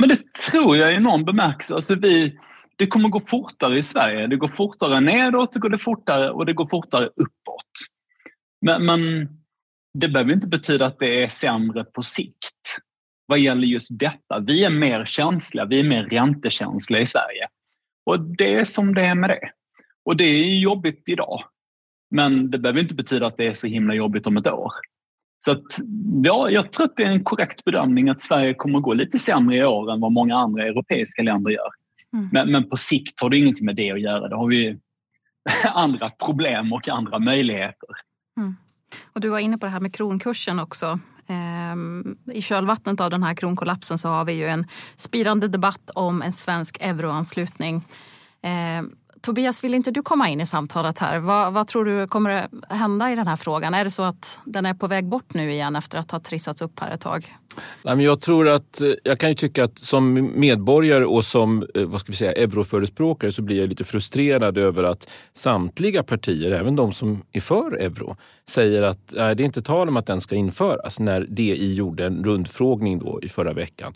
Men 0.00 0.08
det 0.08 0.34
tror 0.50 0.76
jag 0.76 0.94
i 0.94 1.00
någon 1.00 1.24
bemärkelse. 1.24 1.74
Alltså 1.74 1.94
vi, 1.94 2.38
det 2.76 2.86
kommer 2.86 3.08
gå 3.08 3.20
fortare 3.26 3.78
i 3.78 3.82
Sverige. 3.82 4.26
Det 4.26 4.36
går 4.36 4.48
fortare 4.48 5.00
nedåt, 5.00 5.52
det 5.52 5.58
går 5.58 5.68
det 5.68 5.78
fortare 5.78 6.30
och 6.30 6.46
det 6.46 6.52
går 6.52 6.66
fortare 6.66 7.06
uppåt. 7.06 7.72
Men, 8.60 8.84
men 8.84 9.28
det 9.98 10.08
behöver 10.08 10.32
inte 10.32 10.46
betyda 10.46 10.86
att 10.86 10.98
det 10.98 11.24
är 11.24 11.28
sämre 11.28 11.84
på 11.84 12.02
sikt 12.02 12.80
vad 13.26 13.38
gäller 13.38 13.66
just 13.66 13.88
detta. 13.98 14.38
Vi 14.38 14.64
är 14.64 14.70
mer 14.70 15.04
känsliga, 15.04 15.64
vi 15.64 15.80
är 15.80 15.84
mer 15.84 16.02
räntekänsliga 16.02 17.00
i 17.00 17.06
Sverige. 17.06 17.46
Och 18.04 18.20
det 18.20 18.54
är 18.54 18.64
som 18.64 18.94
det 18.94 19.02
är 19.02 19.14
med 19.14 19.30
det. 19.30 19.50
Och 20.04 20.16
det 20.16 20.24
är 20.24 20.58
jobbigt 20.58 21.08
idag. 21.08 21.44
Men 22.10 22.50
det 22.50 22.58
behöver 22.58 22.80
inte 22.80 22.94
betyda 22.94 23.26
att 23.26 23.36
det 23.36 23.46
är 23.46 23.54
så 23.54 23.66
himla 23.66 23.94
jobbigt 23.94 24.26
om 24.26 24.36
ett 24.36 24.46
år. 24.46 24.72
Så 25.38 25.52
att, 25.52 25.62
ja, 26.22 26.50
jag 26.50 26.72
tror 26.72 26.86
att 26.86 26.96
det 26.96 27.02
är 27.02 27.10
en 27.10 27.24
korrekt 27.24 27.64
bedömning 27.64 28.08
att 28.08 28.20
Sverige 28.20 28.54
kommer 28.54 28.78
att 28.78 28.84
gå 28.84 28.94
lite 28.94 29.18
sämre 29.18 29.56
i 29.56 29.64
år 29.64 29.92
än 29.92 30.00
vad 30.00 30.12
många 30.12 30.36
andra 30.36 30.64
europeiska 30.64 31.22
länder 31.22 31.50
gör. 31.50 31.70
Mm. 32.12 32.28
Men, 32.32 32.52
men 32.52 32.68
på 32.68 32.76
sikt 32.76 33.20
har 33.20 33.30
det 33.30 33.38
ingenting 33.38 33.66
med 33.66 33.76
det 33.76 33.90
att 33.90 34.00
göra. 34.00 34.28
Då 34.28 34.36
har 34.36 34.48
vi 34.48 34.78
andra 35.64 36.10
problem 36.10 36.72
och 36.72 36.88
andra 36.88 37.18
möjligheter. 37.18 37.88
Mm. 38.36 38.56
Och 39.12 39.20
du 39.20 39.28
var 39.28 39.38
inne 39.38 39.58
på 39.58 39.66
det 39.66 39.72
här 39.72 39.80
med 39.80 39.94
kronkursen 39.94 40.58
också. 40.58 40.98
Ehm, 41.30 42.16
I 42.32 42.42
kölvattnet 42.42 43.00
av 43.00 43.10
den 43.10 43.22
här 43.22 43.34
kronkollapsen 43.34 43.98
så 43.98 44.08
har 44.08 44.24
vi 44.24 44.32
ju 44.32 44.46
en 44.46 44.66
spirande 44.96 45.48
debatt 45.48 45.90
om 45.94 46.22
en 46.22 46.32
svensk 46.32 46.76
euroanslutning. 46.80 47.82
Ehm, 48.42 48.90
Tobias, 49.20 49.64
vill 49.64 49.74
inte 49.74 49.90
du 49.90 50.02
komma 50.02 50.28
in 50.28 50.40
i 50.40 50.46
samtalet 50.46 50.98
här? 50.98 51.18
Vad, 51.18 51.52
vad, 51.52 51.66
tror 51.66 51.84
du 51.84 52.06
kommer 52.06 52.30
att 52.30 52.50
hända 52.78 53.12
i 53.12 53.16
den 53.16 53.26
här 53.26 53.36
frågan? 53.36 53.74
Är 53.74 53.84
det 53.84 53.90
så 53.90 54.02
att 54.02 54.40
den 54.44 54.66
är 54.66 54.74
på 54.74 54.86
väg 54.86 55.08
bort 55.08 55.34
nu 55.34 55.52
igen 55.52 55.76
efter 55.76 55.98
att 55.98 56.10
ha 56.10 56.20
trissats 56.20 56.62
upp 56.62 56.80
här 56.80 56.90
ett 56.90 57.00
tag? 57.00 57.36
Nej, 57.82 57.96
men 57.96 58.04
jag 58.04 58.20
tror 58.20 58.48
att, 58.48 58.80
eh, 58.80 58.88
jag 59.04 59.18
kan 59.18 59.28
ju 59.28 59.34
tycka 59.34 59.64
att 59.64 59.78
som 59.78 60.32
medborgare 60.34 61.04
och 61.04 61.24
som 61.24 61.66
eh, 61.74 61.84
vad 61.84 62.00
ska 62.00 62.12
vi 62.12 62.16
säga, 62.16 62.32
euroförespråkare 62.32 63.32
så 63.32 63.42
blir 63.42 63.60
jag 63.60 63.68
lite 63.68 63.84
frustrerad 63.84 64.58
över 64.58 64.84
att 64.84 65.10
samtliga 65.32 66.02
partier, 66.02 66.50
även 66.50 66.76
de 66.76 66.92
som 66.92 67.22
är 67.32 67.40
för 67.40 67.76
euro, 67.76 68.16
säger 68.48 68.82
att 68.82 69.12
nej, 69.16 69.36
det 69.36 69.42
är 69.42 69.44
inte 69.44 69.62
tal 69.62 69.88
om 69.88 69.96
att 69.96 70.06
den 70.06 70.20
ska 70.20 70.34
införas 70.34 71.00
när 71.00 71.20
DI 71.20 71.74
gjorde 71.74 72.06
en 72.06 72.24
rundfrågning 72.24 72.98
då 72.98 73.20
i 73.22 73.28
förra 73.28 73.52
veckan. 73.52 73.94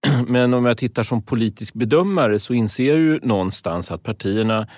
Men 0.26 0.54
om 0.54 0.64
jag 0.64 0.78
tittar 0.78 1.02
som 1.02 1.22
politisk 1.22 1.74
bedömare 1.74 2.38
så 2.38 2.54
inser 2.54 2.88
jag 2.88 2.98
ju 2.98 3.20
någonstans 3.22 3.90
att 3.90 4.02
partierna 4.02 4.68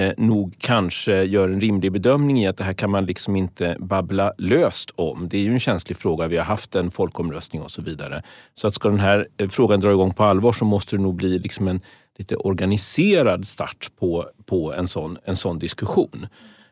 eh, 0.00 0.12
nog 0.16 0.54
kanske 0.58 1.22
gör 1.22 1.48
en 1.48 1.60
rimlig 1.60 1.92
bedömning 1.92 2.38
i 2.38 2.46
att 2.46 2.56
det 2.56 2.64
här 2.64 2.72
kan 2.72 2.90
man 2.90 3.06
liksom 3.06 3.36
inte 3.36 3.76
babbla 3.80 4.32
löst 4.38 4.90
om. 4.96 5.28
Det 5.28 5.38
är 5.38 5.42
ju 5.42 5.52
en 5.52 5.58
känslig 5.58 5.96
fråga. 5.96 6.28
Vi 6.28 6.36
har 6.36 6.44
haft 6.44 6.74
en 6.74 6.90
folkomröstning 6.90 7.62
och 7.62 7.70
så 7.70 7.82
vidare. 7.82 8.22
Så 8.54 8.66
att 8.66 8.74
ska 8.74 8.88
den 8.88 9.00
här 9.00 9.28
eh, 9.36 9.48
frågan 9.48 9.80
dra 9.80 9.92
igång 9.92 10.14
på 10.14 10.24
allvar 10.24 10.52
så 10.52 10.64
måste 10.64 10.96
det 10.96 11.02
nog 11.02 11.14
bli 11.14 11.38
liksom 11.38 11.68
en 11.68 11.80
lite 12.18 12.36
organiserad 12.36 13.46
start 13.46 13.90
på, 14.00 14.30
på 14.46 14.74
en, 14.74 14.88
sån, 14.88 15.18
en 15.24 15.36
sån 15.36 15.58
diskussion. 15.58 16.26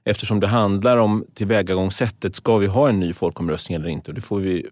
Eftersom 0.05 0.41
det 0.41 0.47
handlar 0.47 0.97
om 0.97 1.25
tillvägagångssättet. 1.35 2.35
Ska 2.35 2.57
vi 2.57 2.67
ha 2.67 2.89
en 2.89 3.01
ny 3.01 3.13
folkomröstning 3.13 3.77
eller 3.77 3.89
inte? 3.89 4.11
Och 4.11 4.15
det 4.15 4.21
får 4.21 4.39
vi 4.39 4.67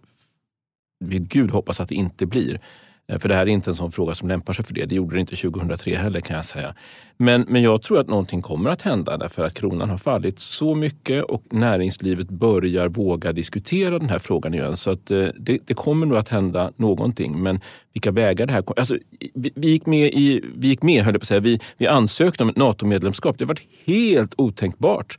vid 1.04 1.28
Gud 1.28 1.50
hoppas 1.50 1.80
att 1.80 1.88
det 1.88 1.94
inte 1.94 2.26
blir. 2.26 2.60
Eh, 3.08 3.18
för 3.18 3.28
det 3.28 3.34
här 3.34 3.42
är 3.42 3.46
inte 3.46 3.70
en 3.70 3.74
sån 3.74 3.92
fråga 3.92 4.14
som 4.14 4.28
lämpar 4.28 4.52
sig 4.52 4.64
för 4.64 4.74
det. 4.74 4.84
Det 4.84 4.94
gjorde 4.94 5.16
det 5.16 5.20
inte 5.20 5.36
2003 5.36 5.96
heller 5.96 6.20
kan 6.20 6.36
jag 6.36 6.44
säga. 6.44 6.74
Men, 7.16 7.44
men 7.48 7.62
jag 7.62 7.82
tror 7.82 8.00
att 8.00 8.08
någonting 8.08 8.42
kommer 8.42 8.70
att 8.70 8.82
hända 8.82 9.16
därför 9.16 9.44
att 9.44 9.54
kronan 9.54 9.90
har 9.90 9.98
fallit 9.98 10.38
så 10.38 10.74
mycket 10.74 11.24
och 11.24 11.42
näringslivet 11.50 12.28
börjar 12.28 12.88
våga 12.88 13.32
diskutera 13.32 13.98
den 13.98 14.08
här 14.08 14.18
frågan 14.18 14.54
igen. 14.54 14.76
Så 14.76 14.90
att 14.90 15.10
eh, 15.10 15.26
det, 15.38 15.58
det 15.64 15.74
kommer 15.74 16.06
nog 16.06 16.18
att 16.18 16.28
hända 16.28 16.72
någonting. 16.76 17.42
Men 17.42 17.60
vilka 17.92 18.10
vägar 18.10 18.46
det 18.46 18.52
här 18.52 18.62
kommer... 18.62 18.78
Alltså, 18.78 18.98
vi, 19.34 19.52
vi, 19.54 19.68
gick 19.68 19.86
med, 19.86 20.08
i, 20.14 20.44
vi 20.56 20.68
gick 20.68 20.82
med, 20.82 21.04
höll 21.04 21.14
jag 21.14 21.20
på 21.20 21.24
att 21.24 21.28
säga. 21.28 21.40
Vi, 21.40 21.60
vi 21.76 21.86
ansökte 21.86 22.42
om 22.42 22.48
ett 22.48 22.56
NATO-medlemskap. 22.56 23.38
Det 23.38 23.44
var 23.44 23.58
helt 23.86 24.34
otänkbart. 24.38 25.18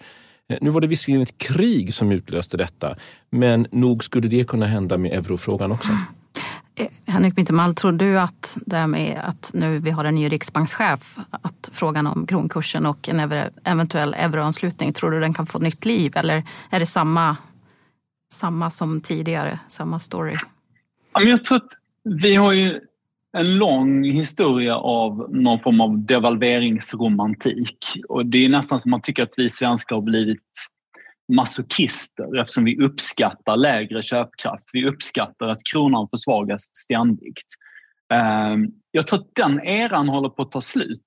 Eh, 0.49 0.57
nu 0.61 0.69
var 0.69 0.81
det 0.81 0.87
visserligen 0.87 1.21
ett 1.21 1.37
krig 1.37 1.93
som 1.93 2.11
utlöste 2.11 2.57
detta, 2.57 2.95
men 3.29 3.67
nog 3.71 4.03
skulle 4.03 4.27
det 4.27 4.47
kunna 4.47 4.65
hända 4.65 4.97
med 4.97 5.11
eurofrågan 5.11 5.71
också. 5.71 5.91
Ah. 5.91 6.22
Eh, 6.75 6.87
Henrik 7.13 7.37
Mittermall, 7.37 7.75
tror 7.75 7.91
du 7.91 8.19
att 8.19 8.57
det 8.65 8.75
här 8.75 8.87
med 8.87 9.21
att 9.23 9.51
nu 9.53 9.79
vi 9.79 9.91
har 9.91 10.05
en 10.05 10.15
ny 10.15 10.29
riksbankschef, 10.29 11.17
att 11.29 11.69
frågan 11.71 12.07
om 12.07 12.27
kronkursen 12.27 12.85
och 12.85 13.09
en 13.09 13.19
eventuell 13.63 14.13
euroanslutning, 14.13 14.93
tror 14.93 15.11
du 15.11 15.19
den 15.19 15.33
kan 15.33 15.45
få 15.45 15.59
nytt 15.59 15.85
liv 15.85 16.11
eller 16.15 16.43
är 16.69 16.79
det 16.79 16.85
samma, 16.85 17.37
samma 18.33 18.69
som 18.69 19.01
tidigare, 19.01 19.59
samma 19.67 19.99
story? 19.99 20.35
Jag 21.13 21.43
tror 21.43 21.57
att 21.57 21.71
vi 22.03 22.35
har 22.35 22.53
ju 22.53 22.79
en 23.37 23.55
lång 23.57 24.03
historia 24.03 24.75
av 24.75 25.27
någon 25.31 25.59
form 25.59 25.81
av 25.81 26.05
devalveringsromantik 26.05 27.77
och 28.09 28.25
det 28.25 28.45
är 28.45 28.49
nästan 28.49 28.79
som 28.79 28.91
man 28.91 29.01
tycker 29.01 29.23
att 29.23 29.33
vi 29.37 29.49
svenskar 29.49 29.95
har 29.95 30.03
blivit 30.03 30.69
masochister 31.31 32.39
eftersom 32.39 32.63
vi 32.63 32.77
uppskattar 32.77 33.57
lägre 33.57 34.01
köpkraft. 34.01 34.63
Vi 34.73 34.85
uppskattar 34.85 35.47
att 35.47 35.61
kronan 35.71 36.07
försvagas 36.09 36.75
ständigt. 36.75 37.47
Ehm, 38.13 38.67
jag 38.91 39.07
tror 39.07 39.19
att 39.19 39.35
den 39.35 39.63
eran 39.63 40.09
håller 40.09 40.29
på 40.29 40.41
att 40.41 40.51
ta 40.51 40.61
slut. 40.61 41.05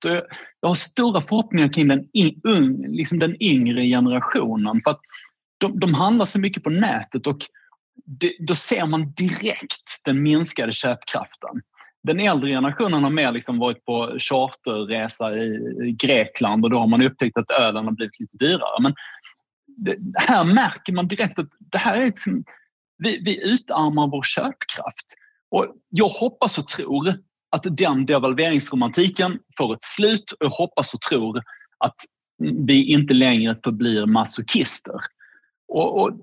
Jag 0.61 0.69
har 0.69 0.75
stora 0.75 1.21
förhoppningar 1.21 1.73
kring 1.73 1.89
den, 1.89 2.09
un, 2.49 2.87
liksom 2.89 3.19
den 3.19 3.43
yngre 3.43 3.87
generationen. 3.87 4.81
För 4.85 4.91
att 4.91 5.01
de, 5.59 5.81
de 5.81 5.95
handlar 5.95 6.25
så 6.25 6.41
mycket 6.41 6.63
på 6.63 6.71
nätet 6.71 7.27
och 7.27 7.39
det, 8.05 8.33
då 8.39 8.55
ser 8.55 8.87
man 8.87 9.13
direkt 9.13 10.01
den 10.05 10.23
minskade 10.23 10.73
köpkraften. 10.73 11.63
Den 12.03 12.21
äldre 12.21 12.51
generationen 12.51 13.03
har 13.03 13.11
mer 13.11 13.33
liksom 13.33 13.59
varit 13.59 13.85
på 13.85 14.17
charterresa 14.19 15.37
i 15.37 15.97
Grekland 15.99 16.65
och 16.65 16.71
då 16.71 16.79
har 16.79 16.87
man 16.87 17.03
upptäckt 17.03 17.39
att 17.39 17.51
ölen 17.51 17.85
har 17.85 17.93
blivit 17.93 18.21
lite 18.21 18.37
dyrare. 18.37 18.83
Men 18.83 18.95
det, 19.77 19.97
här 20.15 20.45
märker 20.45 20.93
man 20.93 21.09
direkt 21.09 21.39
att 21.39 21.49
det 21.59 21.79
här 21.79 21.97
är 21.97 22.07
liksom, 22.07 22.45
vi, 22.99 23.23
vi 23.25 23.45
utarmar 23.45 24.07
vår 24.07 24.23
köpkraft. 24.23 25.07
Och 25.51 25.67
jag 25.89 26.09
hoppas 26.09 26.59
och 26.59 26.69
tror 26.69 27.15
att 27.51 27.67
den 27.71 28.07
devalveringsromantiken 28.07 29.39
får 29.57 29.75
ett 29.75 29.83
slut 29.83 30.33
och 30.33 30.47
jag 30.47 30.51
hoppas 30.51 30.95
och 30.95 31.01
tror 31.01 31.43
att 31.79 31.97
vi 32.39 32.85
inte 32.85 33.15
längre 33.15 33.59
förblir 33.65 34.07
masochister. 34.07 35.01
Och, 35.69 36.01
och, 36.01 36.21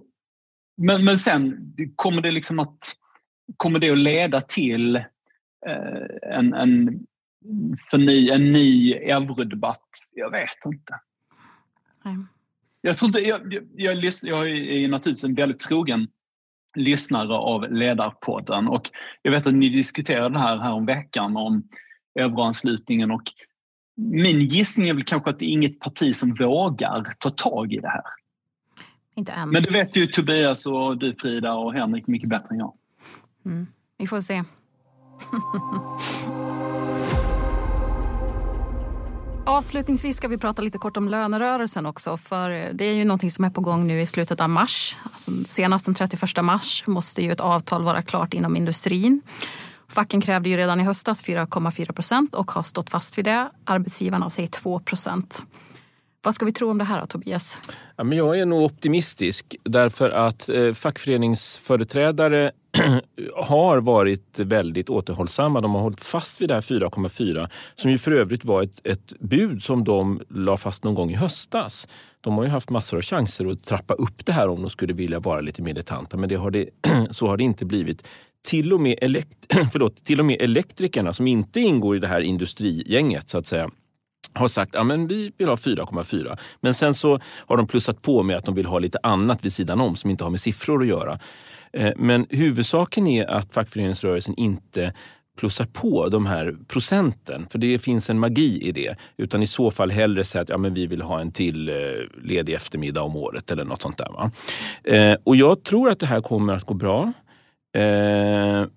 men, 0.78 1.06
men 1.06 1.20
sen 1.20 1.74
kommer 1.96 2.22
det 2.22 2.32
liksom 2.32 2.60
att, 2.60 2.80
kommer 3.58 3.80
det 3.80 3.90
att 3.90 3.98
leda 3.98 4.42
till 4.42 4.96
eh, 4.96 6.32
en, 6.32 6.54
en, 6.54 7.06
förny, 7.92 8.30
en 8.30 8.54
ny 8.54 8.94
eurodebatt? 8.94 9.90
Jag 10.12 10.32
vet 10.32 10.66
inte. 10.66 11.00
Nej. 12.06 12.16
Jag, 12.86 12.98
tror 12.98 13.10
inte, 13.10 13.20
jag, 13.20 13.54
jag, 13.76 14.04
jag, 14.04 14.14
jag 14.24 14.50
är 14.50 14.88
naturligtvis 14.88 15.24
en 15.24 15.36
väldigt 15.36 15.60
trogen 15.60 16.08
lyssnare 16.76 17.34
av 17.34 17.72
Ledarpodden 17.72 18.68
och 18.68 18.90
jag 19.22 19.32
vet 19.32 19.48
att 19.48 19.54
ni 19.54 19.70
diskuterade 19.70 20.30
det 20.30 20.40
här, 20.40 20.58
här 20.58 20.72
om 20.72 20.86
veckan 20.86 21.38
om 21.38 21.64
euroanslutningen 22.20 23.12
och 23.12 23.24
min 23.96 24.42
gissning 24.42 24.90
är 24.90 24.94
väl 24.94 25.04
kanske 25.04 25.30
att 25.30 25.40
det 25.40 25.46
är 25.46 25.50
inget 25.50 25.80
parti 25.80 26.16
som 26.16 26.34
vågar 26.34 27.04
ta 27.20 27.30
tag 27.30 27.74
i 27.74 27.78
det 27.78 27.90
här. 27.90 28.04
Inte 29.16 29.32
än. 29.32 29.50
Men 29.50 29.64
det 29.64 29.72
vet 29.72 29.98
ju 29.98 30.06
Tobias 30.06 30.66
och 30.66 30.98
du 30.98 31.16
Frida 31.16 31.54
och 31.54 31.74
Henrik 31.74 32.08
mycket 32.08 32.30
bättre 32.30 32.48
än 32.52 32.60
jag. 32.60 32.74
Mm. 33.46 33.68
Vi 33.98 34.08
får 34.08 34.22
se. 34.22 34.44
Avslutningsvis 39.46 40.18
ska 40.18 40.28
vi 40.28 40.38
prata 40.38 40.62
lite 40.62 40.78
kort 40.78 40.98
om 40.98 41.10
lönerörelsen 41.10 41.86
också. 41.86 42.18
För 42.18 42.50
det 42.74 42.86
är 42.86 42.94
ju 42.94 43.06
någonting 43.06 43.32
som 43.32 43.46
är 43.46 43.50
på 43.50 43.62
gång 43.62 43.88
nu 43.88 44.02
i 44.02 44.06
slutet 44.06 44.42
av 44.42 44.50
mars. 44.50 44.98
Alltså 45.04 45.32
senast 45.46 45.86
den 45.86 45.94
31 45.94 46.44
mars 46.44 46.84
måste 46.88 47.22
ju 47.24 47.32
ett 47.32 47.40
avtal 47.40 47.84
vara 47.84 48.02
klart 48.02 48.34
inom 48.34 48.56
industrin. 48.56 49.22
Facken 49.88 50.22
krävde 50.22 50.50
ju 50.50 50.58
redan 50.58 50.80
i 50.80 50.84
höstas 50.84 51.24
4,4 51.24 51.94
procent 51.94 52.36
och 52.36 52.52
har 52.52 52.64
stått 52.64 52.90
fast 52.90 53.18
vid 53.18 53.26
det. 53.26 53.52
Arbetsgivarna 53.66 54.30
säger 54.30 54.50
2 54.50 54.80
procent. 54.80 55.44
Vad 56.26 56.36
ska 56.36 56.46
vi 56.46 56.54
tro 56.54 56.70
om 56.70 56.78
det 56.78 56.84
här 56.84 57.02
då, 57.02 57.08
Tobias? 57.08 57.60
Ja, 57.96 58.04
men 58.04 58.18
jag 58.18 58.40
är 58.40 58.46
nog 58.46 58.62
optimistisk 58.62 59.56
därför 59.64 60.10
att 60.10 60.50
eh, 60.50 60.74
fackföreningsföreträdare 60.74 62.52
har 63.36 63.78
varit 63.78 64.40
väldigt 64.40 64.90
återhållsamma. 64.90 65.62
De 65.62 65.76
har 65.76 65.82
hållit 65.82 66.02
fast 66.02 66.42
vid 66.42 66.50
det 66.50 66.54
här 66.54 66.62
4,4 66.62 67.50
som 67.76 67.92
ju 67.92 67.98
för 67.98 68.12
övrigt 68.12 68.46
var 68.46 68.64
ett, 68.64 68.88
ett 68.88 69.14
bud 69.20 69.64
som 69.64 69.84
de 69.84 70.22
la 70.30 70.58
fast 70.58 70.84
någon 70.84 70.96
gång 70.96 71.12
i 71.12 71.16
höstas. 71.16 71.88
De 72.22 72.34
har 72.34 72.44
ju 72.44 72.50
haft 72.50 72.70
massor 72.70 72.98
av 72.98 73.04
chanser 73.04 73.52
att 73.52 73.64
trappa 73.64 73.94
upp 73.94 74.26
det 74.26 74.34
här 74.34 74.50
om 74.50 74.62
de 74.62 74.70
skulle 74.70 74.94
vilja 74.94 75.20
vara 75.20 75.42
lite 75.42 75.62
militanta 75.62 76.18
men 76.18 76.30
det 76.30 76.36
har 76.36 76.52
det, 76.52 76.70
så 77.10 77.28
har 77.28 77.38
det 77.38 77.44
inte 77.44 77.66
blivit. 77.66 78.08
Till 78.48 78.74
och, 78.74 78.82
med 78.82 78.98
elekt, 79.02 79.54
förlåt, 79.72 80.06
till 80.06 80.20
och 80.20 80.26
med 80.26 80.42
elektrikerna 80.42 81.14
som 81.14 81.28
inte 81.28 81.60
ingår 81.60 81.96
i 81.96 82.00
det 82.00 82.08
här 82.08 82.22
industrigänget 82.22 83.30
så 83.30 83.38
att 83.38 83.46
säga 83.46 83.70
har 84.34 84.48
sagt 84.48 84.76
att 84.76 84.90
ja, 84.90 84.96
vi 85.10 85.32
vill 85.38 85.48
ha 85.48 85.56
4,4. 85.56 86.38
Men 86.62 86.74
sen 86.74 86.94
så 86.94 87.20
har 87.48 87.58
de 87.58 87.68
plussat 87.68 88.02
på 88.02 88.24
med 88.24 88.38
att 88.38 88.46
de 88.46 88.56
vill 88.56 88.66
ha 88.66 88.80
lite 88.80 89.00
annat 89.04 89.46
vid 89.46 89.54
sidan 89.54 89.82
om 89.82 89.96
som 89.96 90.10
inte 90.10 90.24
har 90.24 90.32
med 90.32 90.40
siffror 90.40 90.82
att 90.82 90.88
göra. 90.88 91.20
Eh, 91.74 91.92
men 91.96 92.26
huvudsaken 92.30 93.08
är 93.08 93.26
att 93.26 93.54
fackföreningsrörelsen 93.54 94.34
inte 94.38 94.94
plussar 95.38 95.66
på 95.66 96.10
de 96.10 96.26
här 96.26 96.56
procenten, 96.68 97.48
för 97.50 97.60
det 97.60 97.80
finns 97.80 98.10
en 98.10 98.20
magi 98.20 98.60
i 98.62 98.72
det. 98.72 98.96
Utan 99.18 99.44
i 99.44 99.48
så 99.48 99.72
fall 99.72 99.92
hellre 99.92 100.24
säga 100.24 100.42
att 100.42 100.50
ja, 100.50 100.58
men 100.58 100.74
vi 100.74 100.88
vill 100.88 101.02
ha 101.02 101.22
en 101.22 101.32
till 101.32 101.70
eh, 101.70 101.76
ledig 102.24 102.54
eftermiddag 102.54 103.02
om 103.02 103.16
året 103.16 103.52
eller 103.52 103.66
något 103.66 103.82
sånt 103.82 103.98
där. 103.98 104.10
Va? 104.12 104.32
Eh, 104.84 105.18
och 105.24 105.36
jag 105.36 105.64
tror 105.64 105.90
att 105.90 106.00
det 106.00 106.06
här 106.06 106.22
kommer 106.22 106.54
att 106.54 106.64
gå 106.64 106.74
bra 106.74 107.14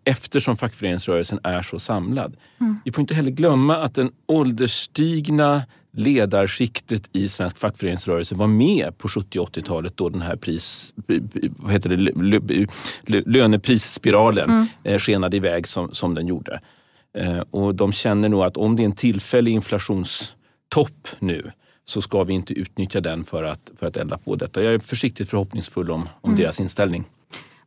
eftersom 0.04 0.56
fackföreningsrörelsen 0.56 1.40
är 1.42 1.62
så 1.62 1.78
samlad. 1.78 2.37
Mm. 2.61 2.78
Vi 2.85 2.92
får 2.92 3.00
inte 3.00 3.14
heller 3.14 3.30
glömma 3.30 3.76
att 3.76 3.94
den 3.94 4.11
ålderstigna 4.26 5.62
ledarskiktet 5.96 7.09
i 7.12 7.28
svensk 7.28 7.59
fackföreningsrörelse 7.59 8.35
var 8.35 8.46
med 8.46 8.98
på 8.98 9.09
70 9.09 9.38
och 9.38 9.48
80-talet 9.48 9.96
då 9.96 10.09
den 10.09 10.22
här 10.22 10.37
pris, 10.37 10.92
vad 11.56 11.72
heter 11.72 11.90
det, 11.90 13.20
löneprisspiralen 13.26 14.50
mm. 14.50 14.66
Eh, 14.85 14.98
skenade 14.98 15.37
iväg 15.37 15.66
som, 15.66 15.94
som 15.94 16.14
den 16.14 16.26
gjorde. 16.26 16.61
Eh, 17.18 17.40
och 17.50 17.74
de 17.74 17.92
känner 17.92 18.28
nog 18.28 18.42
att 18.42 18.56
om 18.56 18.76
det 18.76 18.82
är 18.82 18.85
en 18.85 18.92
tillfällig 18.92 19.52
inflationstopp 19.52 21.09
nu 21.18 21.50
så 21.85 22.02
ska 22.02 22.24
vi 22.24 22.32
inte 22.32 22.54
utnyttja 22.54 23.00
den 23.00 23.24
för 23.24 23.42
att, 23.42 23.70
för 23.78 23.87
att 23.87 23.96
elda 23.96 24.18
på 24.18 24.37
detta. 24.37 24.62
Jag 24.62 24.74
är 24.74 24.78
försiktigt 24.78 25.30
förhoppningsfull 25.30 25.90
om, 25.90 26.09
om 26.20 26.30
mm. 26.30 26.40
deras 26.40 26.61
inställning. 26.61 27.04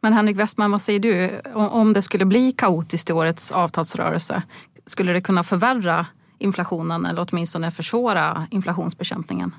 Men 0.02 0.14
Henrik 0.14 0.38
Westman, 0.38 0.72
vad 0.72 0.82
säger 0.82 1.00
du? 1.00 1.42
Om 1.54 1.94
det 1.94 2.02
skulle 2.02 2.26
bli 2.26 2.52
kaotiskt 2.52 3.10
i 3.10 3.14
årets 3.14 3.52
avtalsrörelse, 3.52 4.44
skulle 4.86 5.14
det 5.14 5.22
kunna 5.22 5.44
förvärra 5.44 6.06
inflationen 6.38 7.06
eller 7.06 7.28
åtminstone 7.30 7.72
försvåra 7.72 8.48
inflationsbekämpningen? 8.52 9.52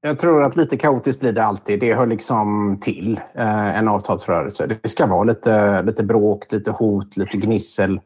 Jag 0.00 0.18
tror 0.18 0.42
att 0.42 0.56
lite 0.56 0.76
kaotiskt 0.76 1.20
blir 1.20 1.32
det 1.32 1.44
alltid. 1.44 1.80
Det 1.80 1.94
hör 1.94 2.06
liksom 2.06 2.78
till 2.80 3.20
eh, 3.34 3.78
en 3.78 3.88
avtalsrörelse. 3.88 4.66
Det 4.66 4.88
ska 4.88 5.06
vara 5.06 5.24
lite, 5.24 5.82
lite 5.82 6.04
bråk, 6.04 6.52
lite 6.52 6.70
hot, 6.70 7.16
lite 7.16 7.36
gnissel. 7.36 8.00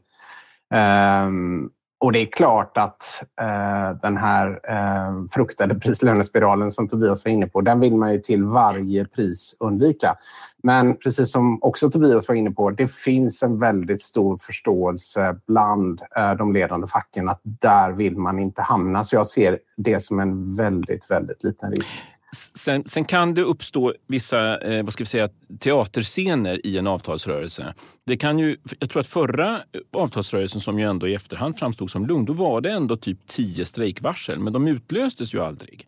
Um, 1.27 1.71
och 2.01 2.13
det 2.13 2.19
är 2.19 2.27
klart 2.27 2.77
att 2.77 3.23
eh, 3.41 4.01
den 4.03 4.17
här 4.17 4.61
eh, 4.69 5.27
fruktade 5.31 5.75
prislönespiralen 5.75 6.71
som 6.71 6.89
Tobias 6.89 7.25
var 7.25 7.33
inne 7.33 7.47
på, 7.47 7.61
den 7.61 7.81
vill 7.81 7.95
man 7.95 8.13
ju 8.13 8.19
till 8.19 8.45
varje 8.45 9.05
pris 9.05 9.57
undvika. 9.61 10.17
Men 10.63 10.97
precis 10.97 11.33
som 11.33 11.59
också 11.63 11.91
Tobias 11.91 12.29
var 12.29 12.35
inne 12.35 12.51
på, 12.51 12.71
det 12.71 12.91
finns 12.91 13.43
en 13.43 13.59
väldigt 13.59 14.03
stor 14.03 14.37
förståelse 14.37 15.37
bland 15.47 16.01
eh, 16.17 16.35
de 16.35 16.53
ledande 16.53 16.87
facken 16.87 17.29
att 17.29 17.41
där 17.43 17.93
vill 17.93 18.17
man 18.17 18.39
inte 18.39 18.63
hamna. 18.63 19.05
Så 19.05 19.17
jag 19.17 19.27
ser 19.27 19.59
det 19.77 20.01
som 20.01 20.21
en 20.21 20.57
väldigt, 20.57 21.11
väldigt 21.11 21.45
liten 21.45 21.71
risk. 21.71 21.95
Sen, 22.33 22.85
sen, 22.87 23.05
kan 23.05 23.35
det 23.35 23.43
uppstå 23.43 23.95
vissa 24.07 24.59
eh, 24.59 24.85
vad 24.85 24.93
ska 24.93 25.05
vi 25.05 25.09
säga, 25.09 25.29
teaterscener 25.59 26.67
i 26.67 26.79
en 26.79 26.87
avtalsrörelse. 26.87 27.75
Det 28.07 28.17
kan 28.17 28.39
ju, 28.39 28.57
jag 28.79 28.91
tror 28.91 29.01
att 29.01 29.07
förra 29.07 29.55
eh, 29.57 29.81
avtalsrörelsen 29.93 30.61
som 30.61 30.79
ju 30.79 30.85
ändå 30.85 31.09
i 31.09 31.15
efterhand 31.15 31.59
framstod 31.59 31.91
som 31.91 32.07
lugn, 32.07 32.25
då 32.25 32.33
var 32.33 32.61
det 32.61 32.71
ändå 32.71 32.97
typ 32.97 33.27
tio 33.27 33.67
strejkvarsel, 33.67 34.39
men 34.39 34.53
de 34.53 34.69
utlöstes 34.69 35.35
ju 35.35 35.41
aldrig. 35.41 35.87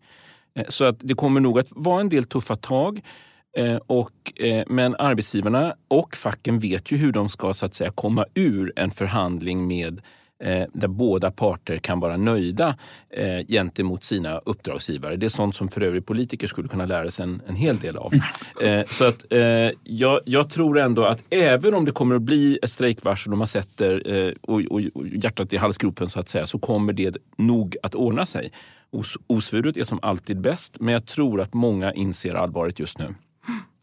Eh, 0.54 0.64
så 0.68 0.84
att 0.84 0.96
det 1.00 1.14
kommer 1.14 1.40
nog 1.40 1.58
att 1.58 1.68
vara 1.70 2.00
en 2.00 2.08
del 2.08 2.24
tuffa 2.24 2.56
tag. 2.56 3.00
Eh, 3.56 3.76
och, 3.76 4.40
eh, 4.40 4.64
men 4.66 4.94
arbetsgivarna 4.98 5.74
och 5.88 6.16
facken 6.16 6.58
vet 6.58 6.92
ju 6.92 6.96
hur 6.96 7.12
de 7.12 7.28
ska 7.28 7.52
så 7.52 7.66
att 7.66 7.74
säga, 7.74 7.90
komma 7.90 8.26
ur 8.34 8.72
en 8.76 8.90
förhandling 8.90 9.66
med 9.66 9.98
eh, 9.98 10.02
där 10.72 10.88
båda 10.88 11.30
parter 11.30 11.78
kan 11.78 12.00
vara 12.00 12.16
nöjda 12.16 12.76
eh, 13.10 13.46
gentemot 13.48 14.04
sina 14.04 14.38
uppdragsgivare. 14.38 15.16
Det 15.16 15.26
är 15.26 15.30
sånt 15.30 15.54
som 15.54 15.68
för 15.68 15.80
övrigt 15.80 16.06
politiker 16.06 16.46
skulle 16.46 16.68
kunna 16.68 16.86
lära 16.86 17.10
sig 17.10 17.22
en, 17.22 17.42
en 17.46 17.56
hel 17.56 17.78
del 17.78 17.96
av. 17.96 18.12
Eh, 18.62 18.84
så 18.86 19.08
att, 19.08 19.32
eh, 19.32 19.40
jag, 19.84 20.20
jag, 20.24 20.50
tror 20.50 20.78
ändå 20.78 21.04
att 21.04 21.22
även 21.30 21.74
om 21.74 21.84
det 21.84 21.92
kommer 21.92 22.14
att 22.14 22.22
bli 22.22 22.58
ett 22.62 22.70
strejkvarsel 22.70 23.32
och 23.32 23.38
man 23.38 23.46
sätter 23.46 24.14
eh, 24.14 24.32
och, 24.40 24.60
och, 24.70 24.80
och 24.94 25.06
hjärtat 25.06 25.52
i 25.52 25.56
halsgropen 25.56 26.08
så 26.08 26.20
att 26.20 26.28
säga, 26.28 26.46
så 26.46 26.58
kommer 26.58 26.92
det 26.92 27.16
nog 27.36 27.76
att 27.82 27.94
ordna 27.94 28.26
sig. 28.26 28.52
Os, 28.90 29.16
osvuret 29.26 29.76
är 29.76 29.84
som 29.84 29.98
alltid 30.02 30.40
bäst, 30.40 30.76
men 30.80 30.94
jag 30.94 31.06
tror 31.06 31.40
att 31.40 31.54
många 31.54 31.92
inser 31.92 32.34
allvaret 32.34 32.80
just 32.80 32.98
nu. 32.98 33.14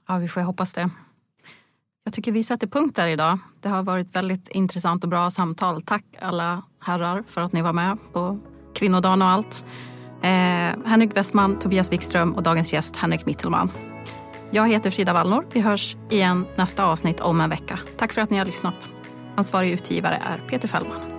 Ja, 0.08 0.18
vi 0.18 0.28
får 0.28 0.42
hoppas 0.42 0.74
det. 0.74 0.90
Jag 2.04 2.14
tycker 2.14 2.32
vi 2.32 2.44
sätter 2.44 2.68
punkt 2.68 2.96
där 2.96 3.08
idag. 3.08 3.40
Det 3.62 3.70
har 3.70 3.84
varit 3.84 4.16
väldigt 4.16 4.48
intressant 4.48 5.04
och 5.04 5.10
bra 5.10 5.32
samtal. 5.32 5.82
Tack 5.82 6.04
alla 6.22 6.64
herrar 6.80 7.24
för 7.28 7.42
att 7.42 7.54
ni 7.54 7.62
var 7.62 7.74
med 7.74 7.98
på 8.14 8.40
kvinnodagen 8.76 9.22
och 9.22 9.28
allt. 9.28 9.66
Eh, 10.22 10.30
Henrik 10.86 11.18
Westman, 11.18 11.60
Tobias 11.60 11.92
Wikström 11.92 12.34
och 12.34 12.44
dagens 12.44 12.74
gäst 12.74 12.96
Henrik 12.96 13.26
Mittelman. 13.26 13.72
Jag 14.52 14.70
heter 14.70 14.92
Frida 14.92 15.14
Wallnor. 15.14 15.46
Vi 15.54 15.62
hörs 15.62 15.96
igen 16.10 16.46
nästa 16.56 16.86
avsnitt 16.86 17.20
om 17.20 17.42
en 17.42 17.50
vecka. 17.50 17.80
Tack 17.98 18.14
för 18.14 18.22
att 18.22 18.30
ni 18.30 18.38
har 18.38 18.46
lyssnat. 18.46 18.90
Ansvarig 19.36 19.72
utgivare 19.72 20.22
är 20.26 20.38
Peter 20.48 20.68
Fällman. 20.68 21.19